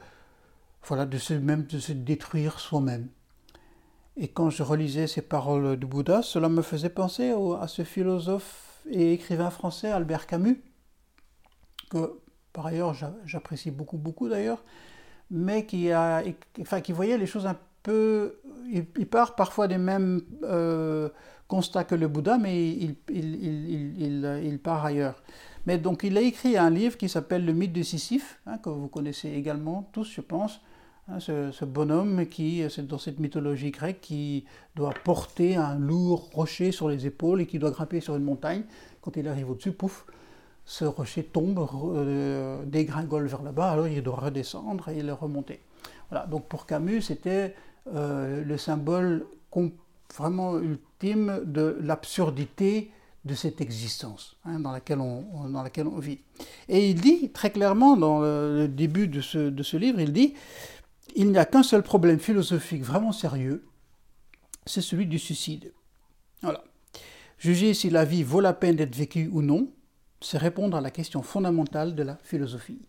voilà, 0.83 1.05
de 1.05 1.17
se, 1.17 1.33
même 1.33 1.65
de 1.65 1.79
se 1.79 1.91
détruire 1.91 2.59
soi-même. 2.59 3.07
Et 4.17 4.27
quand 4.27 4.49
je 4.49 4.63
relisais 4.63 5.07
ces 5.07 5.21
paroles 5.21 5.77
du 5.77 5.85
Bouddha, 5.85 6.21
cela 6.21 6.49
me 6.49 6.61
faisait 6.61 6.89
penser 6.89 7.33
à 7.59 7.67
ce 7.67 7.83
philosophe 7.83 8.81
et 8.89 9.13
écrivain 9.13 9.49
français 9.49 9.89
Albert 9.89 10.27
Camus, 10.27 10.61
que 11.89 12.19
par 12.53 12.67
ailleurs 12.67 12.93
j'apprécie 13.25 13.71
beaucoup, 13.71 13.97
beaucoup 13.97 14.27
d'ailleurs, 14.27 14.63
mais 15.29 15.65
qui, 15.65 15.91
a, 15.91 16.23
enfin, 16.59 16.81
qui 16.81 16.91
voyait 16.91 17.17
les 17.17 17.25
choses 17.25 17.45
un 17.45 17.57
peu. 17.83 18.37
Il, 18.69 19.07
part 19.07 19.35
parfois 19.35 19.67
des 19.67 19.77
mêmes 19.77 20.21
euh, 20.43 21.09
constats 21.55 21.83
que 21.83 21.95
le 21.95 22.07
Bouddha, 22.07 22.37
mais 22.37 22.55
il, 22.69 22.95
il, 23.09 24.41
il 24.49 24.59
part 24.59 24.85
ailleurs. 24.85 25.21
Mais 25.65 25.77
donc 25.77 26.03
il 26.03 26.17
a 26.17 26.21
écrit 26.21 26.57
un 26.57 26.69
livre 26.69 26.97
qui 26.97 27.09
s'appelle 27.09 27.45
Le 27.45 27.53
mythe 27.53 27.73
de 27.73 27.83
Sisyphe, 27.83 28.39
hein, 28.47 28.57
que 28.57 28.69
vous 28.69 28.87
connaissez 28.87 29.29
également 29.41 29.89
tous, 29.93 30.09
je 30.17 30.21
pense, 30.21 30.61
Hein, 31.11 31.19
ce, 31.19 31.65
bonhomme 31.65 32.25
qui, 32.27 32.63
dans 32.83 32.97
cette 32.97 33.19
mythologie 33.19 33.71
grecque, 33.71 34.01
qui 34.01 34.45
doit 34.75 34.93
porter 35.03 35.55
un 35.55 35.75
lourd 35.75 36.29
rocher 36.33 36.71
sur 36.71 36.89
les 36.89 37.05
épaules 37.05 37.41
et 37.41 37.47
qui 37.47 37.59
doit 37.59 37.71
grimper 37.71 37.99
sur 37.99 38.15
une 38.15 38.23
montagne. 38.23 38.63
Quand 39.01 39.17
il 39.17 39.27
arrive 39.27 39.49
au-dessus, 39.49 39.71
pouf, 39.71 40.05
ce 40.63 40.85
rocher 40.85 41.23
tombe, 41.23 41.67
euh, 41.95 42.63
dégringole 42.65 43.25
vers 43.27 43.41
là-bas, 43.41 43.71
alors 43.71 43.87
il 43.87 44.01
doit 44.03 44.15
redescendre 44.15 44.89
et 44.89 45.01
le 45.01 45.13
remonter. 45.13 45.61
Voilà, 46.09 46.27
donc 46.27 46.47
pour 46.47 46.65
Camus, 46.65 47.01
c'était 47.01 47.55
euh, 47.93 48.43
le 48.43 48.57
symbole 48.57 49.25
vraiment 50.15 50.57
ultime 50.59 51.41
de 51.45 51.77
l'absurdité 51.81 52.91
de 53.23 53.35
cette 53.35 53.61
existence 53.61 54.35
hein, 54.45 54.59
dans, 54.59 54.71
laquelle 54.71 54.99
on, 54.99 55.47
dans 55.49 55.61
laquelle 55.61 55.87
on 55.87 55.99
vit. 55.99 56.19
Et 56.69 56.89
il 56.89 56.99
dit 56.99 57.29
très 57.29 57.51
clairement 57.51 57.95
dans 57.95 58.19
le, 58.19 58.67
début 58.67 59.07
de 59.07 59.21
ce, 59.21 59.37
de 59.37 59.63
ce 59.63 59.77
livre, 59.77 59.99
il 59.99 60.11
dit 60.11 60.33
il 61.15 61.31
n'y 61.31 61.37
a 61.37 61.45
qu'un 61.45 61.63
seul 61.63 61.83
problème 61.83 62.19
philosophique 62.19 62.83
vraiment 62.83 63.11
sérieux, 63.11 63.65
c'est 64.65 64.81
celui 64.81 65.05
du 65.05 65.19
suicide. 65.19 65.73
Voilà. 66.41 66.63
Juger 67.37 67.73
si 67.73 67.89
la 67.89 68.05
vie 68.05 68.23
vaut 68.23 68.41
la 68.41 68.53
peine 68.53 68.75
d'être 68.75 68.95
vécue 68.95 69.29
ou 69.31 69.41
non, 69.41 69.71
c'est 70.21 70.37
répondre 70.37 70.77
à 70.77 70.81
la 70.81 70.91
question 70.91 71.21
fondamentale 71.21 71.95
de 71.95 72.03
la 72.03 72.17
philosophie. 72.23 72.81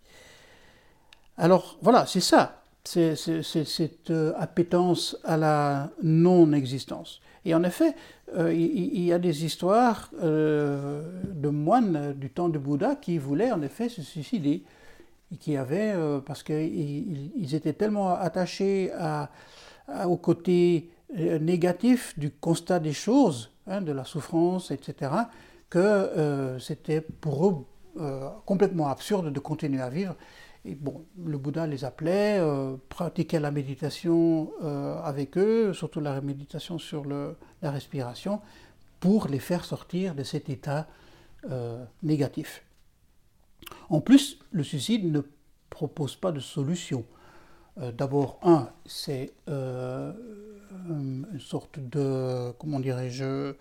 Alors 1.36 1.78
voilà, 1.82 2.06
c'est 2.06 2.20
ça, 2.20 2.61
c'est 2.84 3.14
cette 3.14 4.10
euh, 4.10 4.32
appétence 4.36 5.16
à 5.24 5.36
la 5.36 5.90
non-existence. 6.02 7.20
Et 7.44 7.54
en 7.54 7.62
effet, 7.62 7.94
euh, 8.36 8.52
il, 8.52 9.04
y 9.04 9.12
a 9.12 9.18
des 9.18 9.44
histoires 9.44 10.10
euh, 10.22 11.20
de 11.32 11.48
moines 11.48 12.12
du 12.14 12.30
temps 12.30 12.48
de 12.48 12.58
Bouddha 12.58 12.96
qui 12.96 13.18
voulaient 13.18 13.52
en 13.52 13.62
effet 13.62 13.88
se 13.88 14.02
suicider 14.02 14.62
qui 15.40 15.56
avaient, 15.56 15.94
parce 16.26 16.42
qu'ils 16.42 17.54
étaient 17.54 17.72
tellement 17.72 18.14
attachés 18.14 18.90
au 20.04 20.18
côté 20.18 20.90
négatif 21.16 22.18
du 22.18 22.30
constat 22.30 22.80
des 22.80 22.92
choses, 22.92 23.50
hein, 23.66 23.80
de 23.80 23.92
la 23.92 24.04
souffrance, 24.04 24.70
etc., 24.70 25.10
que 25.70 26.58
c'était 26.60 27.00
pour 27.00 27.46
eux 27.46 27.66
complètement 28.44 28.88
absurde 28.88 29.32
de 29.32 29.40
continuer 29.40 29.80
à 29.80 29.88
vivre. 29.88 30.16
Et 30.64 30.74
bon, 30.74 31.04
le 31.24 31.38
Bouddha 31.38 31.66
les 31.66 31.84
appelait, 31.84 32.40
pratiquait 32.88 33.40
la 33.40 33.50
méditation 33.50 34.52
avec 35.02 35.36
eux, 35.36 35.72
surtout 35.72 36.00
la 36.00 36.20
méditation 36.20 36.78
sur 36.78 37.04
la 37.04 37.70
respiration, 37.70 38.40
pour 39.00 39.26
les 39.26 39.40
faire 39.40 39.64
sortir 39.64 40.14
de 40.14 40.22
cet 40.22 40.48
état 40.48 40.86
négatif. 42.02 42.64
En 43.88 44.00
plus, 44.00 44.38
le 44.52 44.62
suicide 44.62 45.10
ne 45.10 45.22
propose 45.70 46.16
pas 46.16 46.32
de 46.32 46.40
solution. 46.40 47.04
Euh, 47.78 47.92
d'abord, 47.92 48.38
un, 48.42 48.68
c'est 48.84 49.32
euh, 49.48 50.12
une 50.88 51.40
sorte 51.40 51.78
de, 51.78 52.52
comment 52.58 52.80
dirais-je, 52.80 53.54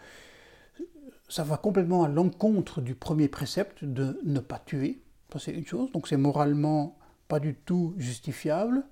ça 1.30 1.44
va 1.44 1.58
complètement 1.58 2.04
à 2.04 2.10
l'encontre 2.10 2.82
du 2.82 2.94
premier 2.94 3.30
précepte 3.30 3.86
de 3.86 4.20
ne 4.26 4.40
pas 4.40 4.60
tuer. 4.60 5.00
C'est 5.40 5.52
une 5.52 5.66
chose. 5.66 5.92
Donc, 5.92 6.08
c'est 6.08 6.18
moralement 6.18 6.98
pas 7.28 7.40
du 7.40 7.56
tout 7.56 7.94
justifiable 7.98 8.84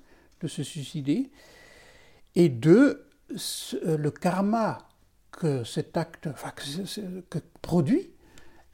de 0.41 0.47
se 0.47 0.63
suicider. 0.63 1.29
Et 2.35 2.49
deux, 2.49 3.05
euh, 3.85 3.97
le 3.97 4.11
karma 4.11 4.79
que 5.31 5.63
cet 5.63 5.97
acte 5.97 6.29
produit 7.61 8.09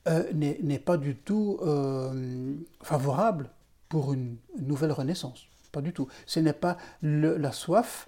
euh, 0.08 0.32
n'est 0.34 0.80
pas 0.80 0.98
du 0.98 1.16
tout 1.16 1.60
euh, 1.62 2.56
favorable 2.82 3.50
pour 3.90 4.14
une 4.14 4.38
nouvelle 4.60 4.92
renaissance. 4.92 5.48
Pas 5.72 5.82
du 5.82 5.94
tout. 5.94 6.08
Ce 6.26 6.40
n'est 6.40 6.54
pas 6.54 6.78
la 7.02 7.52
soif, 7.52 8.08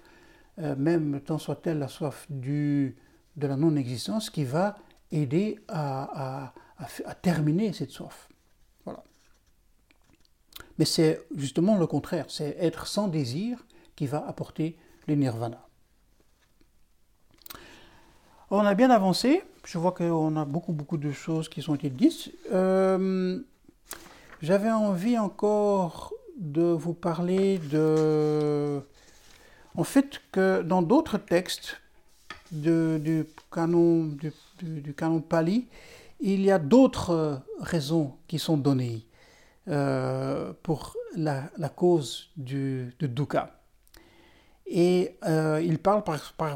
même 0.56 1.20
tant 1.20 1.38
soit-elle 1.38 1.78
la 1.78 1.88
soif 1.88 2.26
de 2.30 2.92
la 3.36 3.56
non-existence, 3.56 4.30
qui 4.30 4.44
va 4.44 4.76
aider 5.12 5.58
à, 5.68 6.54
terminer 7.20 7.72
cette 7.74 7.90
soif. 7.90 8.28
Mais 10.78 10.84
c'est 10.84 11.20
justement 11.34 11.76
le 11.76 11.86
contraire, 11.86 12.26
c'est 12.28 12.56
être 12.60 12.86
sans 12.86 13.08
désir 13.08 13.64
qui 13.96 14.06
va 14.06 14.24
apporter 14.26 14.76
le 15.06 15.14
nirvana. 15.14 15.68
On 18.50 18.60
a 18.60 18.74
bien 18.74 18.90
avancé. 18.90 19.42
Je 19.64 19.76
vois 19.76 19.92
qu'on 19.92 20.36
a 20.36 20.44
beaucoup, 20.44 20.72
beaucoup 20.72 20.96
de 20.96 21.12
choses 21.12 21.48
qui 21.48 21.60
sont 21.60 21.74
été 21.74 21.90
dites. 21.90 22.32
Euh, 22.52 23.38
j'avais 24.40 24.70
envie 24.70 25.18
encore 25.18 26.14
de 26.38 26.62
vous 26.62 26.94
parler 26.94 27.58
de... 27.58 28.80
En 29.76 29.84
fait, 29.84 30.20
que 30.32 30.62
dans 30.62 30.80
d'autres 30.80 31.18
textes 31.18 31.80
du, 32.50 33.26
canon, 33.52 34.16
du, 34.62 34.94
canon 34.94 35.20
Pali, 35.20 35.66
il 36.20 36.40
y 36.42 36.50
a 36.50 36.58
d'autres 36.58 37.42
raisons 37.60 38.14
qui 38.26 38.38
sont 38.38 38.56
données 38.56 39.07
euh, 39.68 40.52
pour 40.62 40.94
la, 41.14 41.50
cause 41.74 42.30
du, 42.36 42.94
dukkha. 43.00 43.50
Et 44.66 45.16
euh, 45.26 45.60
il 45.62 45.78
parle 45.78 46.02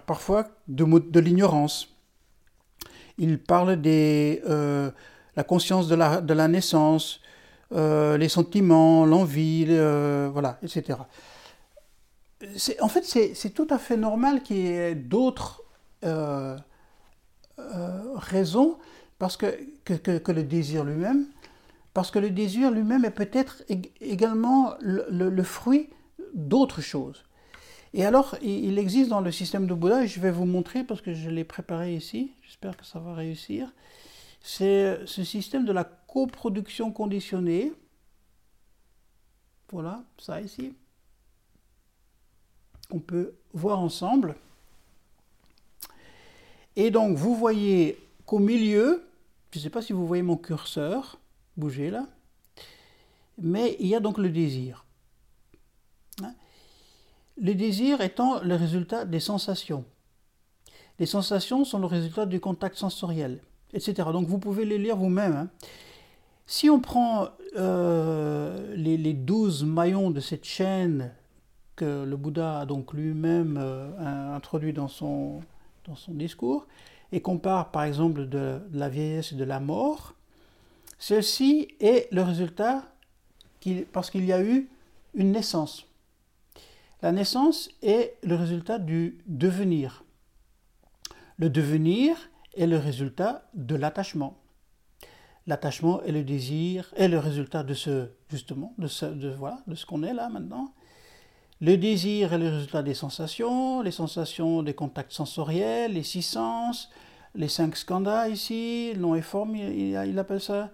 parfois 0.07 0.47
de, 0.69 0.85
de 0.85 1.21
l'ignorance. 1.21 1.89
Il 3.19 3.39
parle 3.39 3.81
de 3.81 4.41
euh, 4.49 4.91
la 5.37 5.45
conscience 5.45 5.89
de 5.89 5.95
la, 5.95 6.23
de 6.23 6.33
la 6.33 6.49
naissance, 6.49 7.21
les 7.71 8.29
sentiments, 8.29 9.05
l'envie, 9.07 9.67
voilà, 9.67 10.59
etc. 10.63 10.99
En 12.81 12.89
fait, 12.89 13.05
c'est 13.05 13.51
tout 13.51 13.67
à 13.71 13.79
fait 13.79 13.97
normal 13.97 14.43
qu'il 14.43 14.59
y 14.59 14.67
ait 14.69 14.95
d'autres 14.95 15.63
raisons 17.59 18.79
parce 19.19 19.37
que, 19.37 19.47
que, 19.85 20.33
le 20.33 20.43
désir 20.43 20.85
lui-même, 20.85 21.27
parce 21.95 22.11
que 22.11 22.19
le 22.19 22.31
désir 22.31 22.71
lui-même 22.71 23.05
est 23.05 23.11
peut-être 23.11 23.63
également 24.01 24.75
le 24.81 25.43
fruit 25.43 25.91
d'autres 26.35 26.81
choses. 26.81 27.25
Et 27.95 28.07
alors, 28.07 28.37
il 28.41 28.79
existe 28.79 29.11
dans 29.11 29.21
le 29.21 29.31
système 29.31 29.67
de 29.67 29.75
Bouddha, 29.75 30.07
je 30.07 30.19
vais 30.19 30.31
vous 30.31 30.47
montrer 30.47 30.83
parce 30.83 31.03
que 31.03 31.13
je 31.13 31.29
l'ai 31.29 31.45
préparé 31.45 31.95
ici, 31.95 32.33
j'espère 32.43 32.77
que 32.77 32.87
ça 32.87 32.99
va 32.99 33.13
réussir, 33.15 33.71
c'est 34.41 35.05
ce 35.07 35.23
système 35.25 35.67
de 35.67 35.73
la 35.73 35.85
coproduction 35.85 36.91
conditionnée. 36.91 37.73
Voilà, 39.71 40.03
ça 40.19 40.41
ici. 40.41 40.75
On 42.91 42.99
peut 42.99 43.35
voir 43.53 43.79
ensemble. 43.79 44.37
Et 46.77 46.91
donc, 46.91 47.17
vous 47.17 47.35
voyez 47.35 47.99
qu'au 48.25 48.39
milieu, 48.39 49.05
je 49.51 49.59
ne 49.59 49.63
sais 49.63 49.71
pas 49.71 49.83
si 49.83 49.93
vous 49.93 50.07
voyez 50.07 50.23
mon 50.23 50.37
curseur 50.37 51.19
bouger 51.57 51.91
là, 51.91 52.07
mais 53.39 53.77
il 53.81 53.87
y 53.87 53.95
a 53.95 54.01
donc 54.01 54.19
le 54.19 54.31
désir. 54.31 54.85
Le 57.41 57.55
désir 57.55 58.03
étant 58.03 58.43
le 58.43 58.55
résultat 58.55 59.05
des 59.05 59.19
sensations. 59.19 59.85
Les 60.99 61.07
sensations 61.07 61.65
sont 61.65 61.79
le 61.79 61.87
résultat 61.87 62.27
du 62.27 62.41
contact 62.41 62.77
sensoriel, 62.77 63.41
etc. 63.73 64.11
Donc 64.13 64.29
vous 64.29 64.39
pouvez 64.39 64.65
les 64.65 64.79
lire 64.79 64.97
vous-même. 64.97 65.33
Hein. 65.33 65.49
Si 66.47 66.69
on 66.69 66.81
prend 66.81 67.29
euh, 67.57 68.75
les, 68.77 69.15
douze 69.15 69.65
maillons 69.65 70.11
de 70.11 70.21
cette 70.21 70.45
chaîne 70.45 71.13
que 71.77 72.05
le 72.05 72.17
Bouddha 72.17 72.61
a 72.61 72.67
donc 72.67 72.93
lui-même 72.93 73.59
euh, 73.61 74.35
introduit 74.35 74.73
dans 74.73 74.89
son, 74.89 75.41
dans 75.87 75.97
son 75.97 76.13
discours, 76.13 76.67
et 77.13 77.21
compare 77.21 77.71
par 77.71 77.85
exemple 77.85 78.29
de, 78.29 78.61
la 78.73 78.89
vieillesse 78.89 79.33
et 79.33 79.37
de 79.37 79.45
la 79.45 79.61
mort, 79.61 80.15
celle-ci 81.03 81.75
est 81.81 82.07
le 82.13 82.23
résultat 82.23 82.85
parce 83.91 84.09
qu'il 84.09 84.25
y 84.25 84.33
a 84.33 84.41
eu 84.41 84.71
une 85.15 85.33
naissance. 85.33 85.87
La 87.03 87.11
naissance 87.11 87.71
est 87.83 88.15
le 88.23 88.37
résultat 88.37 88.79
du 88.79 89.19
devenir. 89.27 90.05
Le 91.39 91.51
devenir 91.51 92.17
est 92.57 92.69
le 92.69 92.79
résultat 92.79 93.49
de 93.55 93.75
l'attachement. 93.75 94.39
L'attachement 95.49 96.01
et 96.05 96.13
le 96.13 96.23
désir 96.23 96.95
est 96.97 97.09
le 97.09 97.19
résultat 97.19 97.65
de 97.65 97.75
ce, 97.75 98.11
justement, 98.31 98.73
de 98.79 98.87
ce, 98.87 99.07
de, 99.07 99.35
de 99.67 99.75
ce 99.75 99.85
qu'on 99.85 100.05
est 100.05 100.15
là 100.15 100.29
maintenant. 100.29 100.73
Le 101.61 101.77
désir 101.79 102.33
est 102.33 102.39
le 102.39 102.49
résultat 102.49 102.85
des 102.85 102.95
sensations, 102.95 103.83
les 103.83 103.91
sensations 103.91 104.63
des 104.63 104.75
contacts 104.75 105.13
sensoriels, 105.13 105.95
les 105.95 106.05
six 106.05 106.23
sens, 106.23 106.91
les 107.35 107.49
cinq 107.49 107.77
skandhas 107.77 108.29
ici, 108.29 108.93
nom 108.97 109.15
et 109.15 109.23
forme, 109.23 109.57
il, 109.57 110.19
appelle 110.19 110.41
ça. 110.41 110.71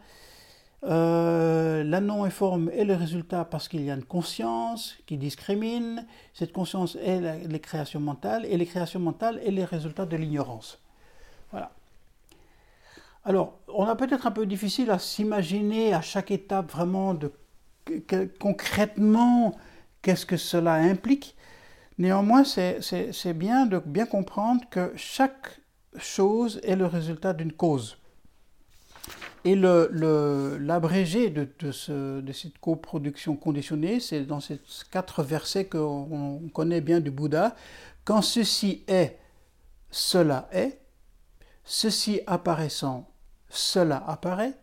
Euh, 0.85 1.83
la 1.83 2.01
non-informe 2.01 2.71
est 2.71 2.85
le 2.85 2.95
résultat 2.95 3.45
parce 3.45 3.69
qu'il 3.69 3.83
y 3.85 3.91
a 3.91 3.95
une 3.95 4.05
conscience 4.05 4.97
qui 5.07 5.17
discrimine. 5.17 6.07
Cette 6.35 6.53
conscience 6.53 6.97
est 6.97 7.21
les 7.47 7.61
créations 7.61 8.01
mentales 8.01 8.47
et 8.47 8.57
les 8.57 8.67
créations 8.67 9.01
mentales 9.01 9.41
est 9.45 9.51
les 9.51 9.65
résultats 9.65 10.07
de 10.07 10.17
l'ignorance. 10.17 10.81
Voilà. 11.51 11.73
Alors, 13.25 13.59
on 13.69 13.85
a 13.85 13.97
peut-être 13.97 14.27
un 14.27 14.31
peu 14.31 14.47
difficile 14.47 14.91
à 14.91 14.99
s'imaginer 14.99 15.93
à 15.93 16.01
chaque 16.01 16.31
étape 16.31 16.71
vraiment 16.71 17.15
de 17.15 17.33
concrètement 18.39 19.57
qu'est-ce 20.03 20.27
que 20.27 20.37
cela 20.37 20.75
implique. 20.75 21.37
Néanmoins, 21.99 22.45
c'est 22.45 23.35
bien 23.35 23.67
de 23.67 23.79
bien 23.79 24.07
comprendre 24.07 24.63
que 24.71 24.93
chaque 24.97 25.58
chose 25.99 26.61
est 26.63 26.77
le 26.77 26.87
résultat 26.87 27.33
d'une 27.33 27.53
cause. 27.53 27.99
Et 29.45 29.55
l'abrégé 29.55 31.31
de, 31.31 31.49
de, 31.61 32.33
cette 32.33 32.59
coproduction 32.59 33.37
conditionnée, 33.37 34.01
c'est 34.01 34.25
dans 34.25 34.41
ces 34.41 34.61
quatre 34.91 35.23
versets 35.23 35.67
qu'on 35.67 36.51
connaît 36.53 36.81
bien 36.81 37.01
du 37.01 37.11
Bouddha. 37.11 37.55
Quand 38.05 38.23
ceci 38.23 38.85
est, 38.89 39.19
cela 39.91 40.49
est. 40.53 40.81
Ceci 41.65 42.21
apparaissant, 42.27 43.09
cela 43.49 44.03
apparaît. 44.07 44.55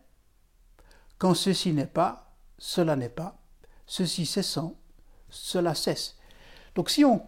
Quand 1.18 1.34
ceci 1.34 1.72
n'est 1.72 1.86
pas, 1.86 2.34
cela 2.58 2.96
n'est 2.96 3.10
pas. 3.10 3.38
Ceci 3.86 4.26
cessant, 4.26 4.76
cela 5.30 5.76
cesse. 5.76 6.18
Donc 6.76 6.90
si 6.90 7.06
on, 7.06 7.22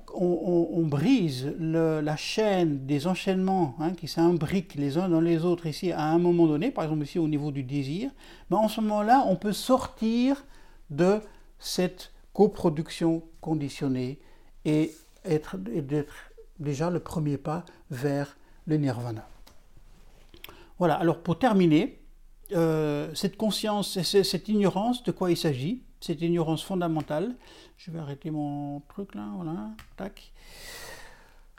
brise 0.88 1.56
la 1.58 2.18
chaîne 2.18 2.86
des 2.86 3.08
enchaînements 3.08 3.76
hein, 3.80 3.94
qui 3.94 4.10
s'imbriquent 4.10 4.76
les 4.76 4.98
uns 4.98 5.08
dans 5.08 5.22
les 5.22 5.46
autres 5.46 5.68
ici 5.68 5.94
à 5.94 6.04
un 6.04 6.18
moment 6.18 6.48
donné, 6.48 6.70
par 6.70 6.84
exemple 6.84 7.04
ici 7.04 7.18
au 7.18 7.30
niveau 7.30 7.52
du 7.52 7.64
désir, 7.64 8.12
ben 8.50 8.58
en 8.58 8.68
ce 8.68 8.82
moment-là, 8.82 9.24
on 9.26 9.38
peut 9.38 9.54
sortir 9.54 10.46
de 10.90 11.22
cette 11.60 12.12
coproduction 12.34 13.24
conditionnée 13.40 14.20
et 14.66 14.94
être, 15.24 15.56
d'être 15.58 16.14
déjà 16.60 16.90
le 16.90 17.00
premier 17.00 17.38
pas 17.38 17.64
vers 17.90 18.38
le 18.66 18.76
nirvana. 18.76 19.28
Voilà, 20.78 20.96
alors 20.96 21.24
pour 21.24 21.40
terminer, 21.40 22.02
euh, 22.52 23.10
cette 23.16 23.38
conscience, 23.38 24.02
cette 24.02 24.50
ignorance, 24.50 25.04
de 25.04 25.12
quoi 25.12 25.32
il 25.32 25.38
s'agit? 25.38 25.84
Cette 26.00 26.22
ignorance 26.22 26.64
fondamentale. 26.64 27.36
Je 27.78 27.92
vais 27.92 28.00
arrêter 28.00 28.32
mon 28.32 28.82
truc 28.90 29.16
là, 29.16 29.28
voilà, 29.36 29.70
tac. 29.96 30.32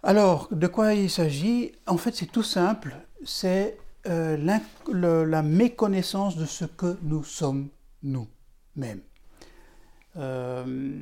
Alors, 0.03 0.48
de 0.53 0.66
quoi 0.66 0.94
il 0.94 1.11
s'agit? 1.11 1.72
En 1.87 1.96
fait, 1.96 2.14
c'est 2.14 2.31
tout 2.31 2.42
simple, 2.42 2.96
c'est 3.24 3.79
euh, 4.07 4.37
la 4.37 5.42
méconnaissance 5.42 6.37
de 6.37 6.46
ce 6.46 6.64
que 6.64 6.96
nous 7.03 7.24
sommes 7.24 7.68
nous-mêmes. 8.03 9.01
Euh, 10.16 11.01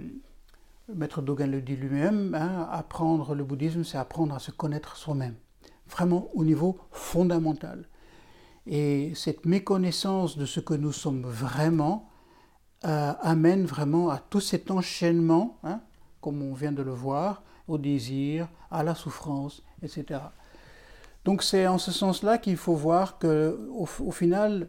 Maître 0.95 1.21
Dogen 1.21 1.51
le 1.51 1.61
dit 1.61 1.77
lui-même, 1.77 2.35
hein, 2.35 2.69
apprendre 2.71 3.35
le 3.35 3.45
bouddhisme, 3.45 3.85
c'est 3.85 3.99
apprendre 3.99 4.35
à 4.35 4.39
se 4.39 4.51
connaître 4.51 4.97
soi-même, 4.97 5.35
vraiment 5.89 6.29
au 6.35 6.45
niveau 6.45 6.79
fondamental. 6.91 7.89
Et 8.67 9.13
cette 9.15 9.47
méconnaissance 9.47 10.39
de 10.39 10.47
ce 10.47 10.61
que 10.61 10.75
nous 10.75 10.93
sommes 10.93 11.23
vraiment, 11.23 12.09
euh, 12.85 13.13
amène 13.21 13.65
vraiment 13.65 14.11
à 14.11 14.19
tout 14.19 14.41
cet 14.41 14.71
enchaînement, 14.71 15.59
hein, 15.65 15.81
comme 16.21 16.43
on 16.43 16.55
vient 16.55 16.73
de 16.73 16.83
le 16.83 16.93
voir, 16.93 17.43
au 17.69 17.79
désir, 17.79 18.49
à 18.71 18.83
la 18.83 18.95
souffrance, 18.95 19.63
etc. 19.83 20.21
Donc 21.25 21.43
c'est 21.43 21.67
en 21.67 21.79
ce 21.79 21.91
sens-là 21.91 22.39
qu'il 22.39 22.57
faut 22.57 22.75
voir 22.75 23.19
que 23.19 23.69
au, 23.73 23.87
final, 24.13 24.69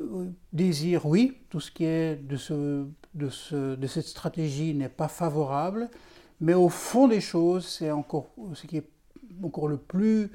euh, 0.00 0.30
désir, 0.52 1.06
oui, 1.06 1.38
tout 1.48 1.60
ce 1.60 1.70
qui 1.70 1.84
est 1.84 2.16
de, 2.16 2.36
ce, 2.36 2.86
de, 3.14 3.30
ce, 3.30 3.76
de 3.76 3.86
cette 3.86 4.06
stratégie 4.06 4.74
n'est 4.74 4.88
pas 4.88 5.08
favorable, 5.08 5.88
mais 6.40 6.54
au 6.54 6.68
fond 6.68 7.08
des 7.08 7.20
choses, 7.20 7.66
c'est 7.66 7.90
encore 7.90 8.34
ce 8.54 8.66
qui 8.66 8.78
est 8.78 8.88
encore 9.42 9.68
le 9.68 9.78
plus 9.78 10.30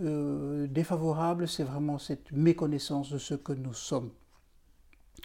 euh, 0.00 0.68
défavorable, 0.68 1.48
c'est 1.48 1.64
vraiment 1.64 1.98
cette 1.98 2.30
méconnaissance 2.30 3.10
de 3.10 3.18
ce 3.18 3.34
que 3.34 3.52
nous 3.52 3.74
sommes. 3.74 4.10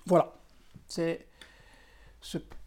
Voilà. 0.08 0.34
C'est 0.96 1.26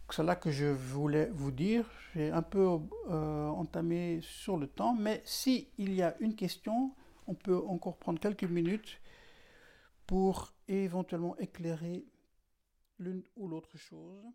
cela 0.09 0.35
que 0.35 0.51
je 0.51 0.65
voulais 0.65 1.27
vous 1.27 1.49
dire. 1.49 1.89
J'ai 2.13 2.29
un 2.29 2.41
peu 2.41 2.67
euh, 3.09 3.47
entamé 3.47 4.19
sur 4.21 4.57
le 4.57 4.67
temps, 4.67 4.93
mais 4.93 5.21
s'il 5.23 5.69
y 5.77 6.01
a 6.01 6.13
une 6.19 6.35
question, 6.35 6.93
on 7.27 7.35
peut 7.35 7.57
encore 7.57 7.95
prendre 7.95 8.19
quelques 8.19 8.43
minutes 8.43 8.99
pour 10.07 10.51
éventuellement 10.67 11.37
éclairer 11.37 12.03
l'une 12.99 13.23
ou 13.37 13.47
l'autre 13.47 13.77
chose. 13.77 14.25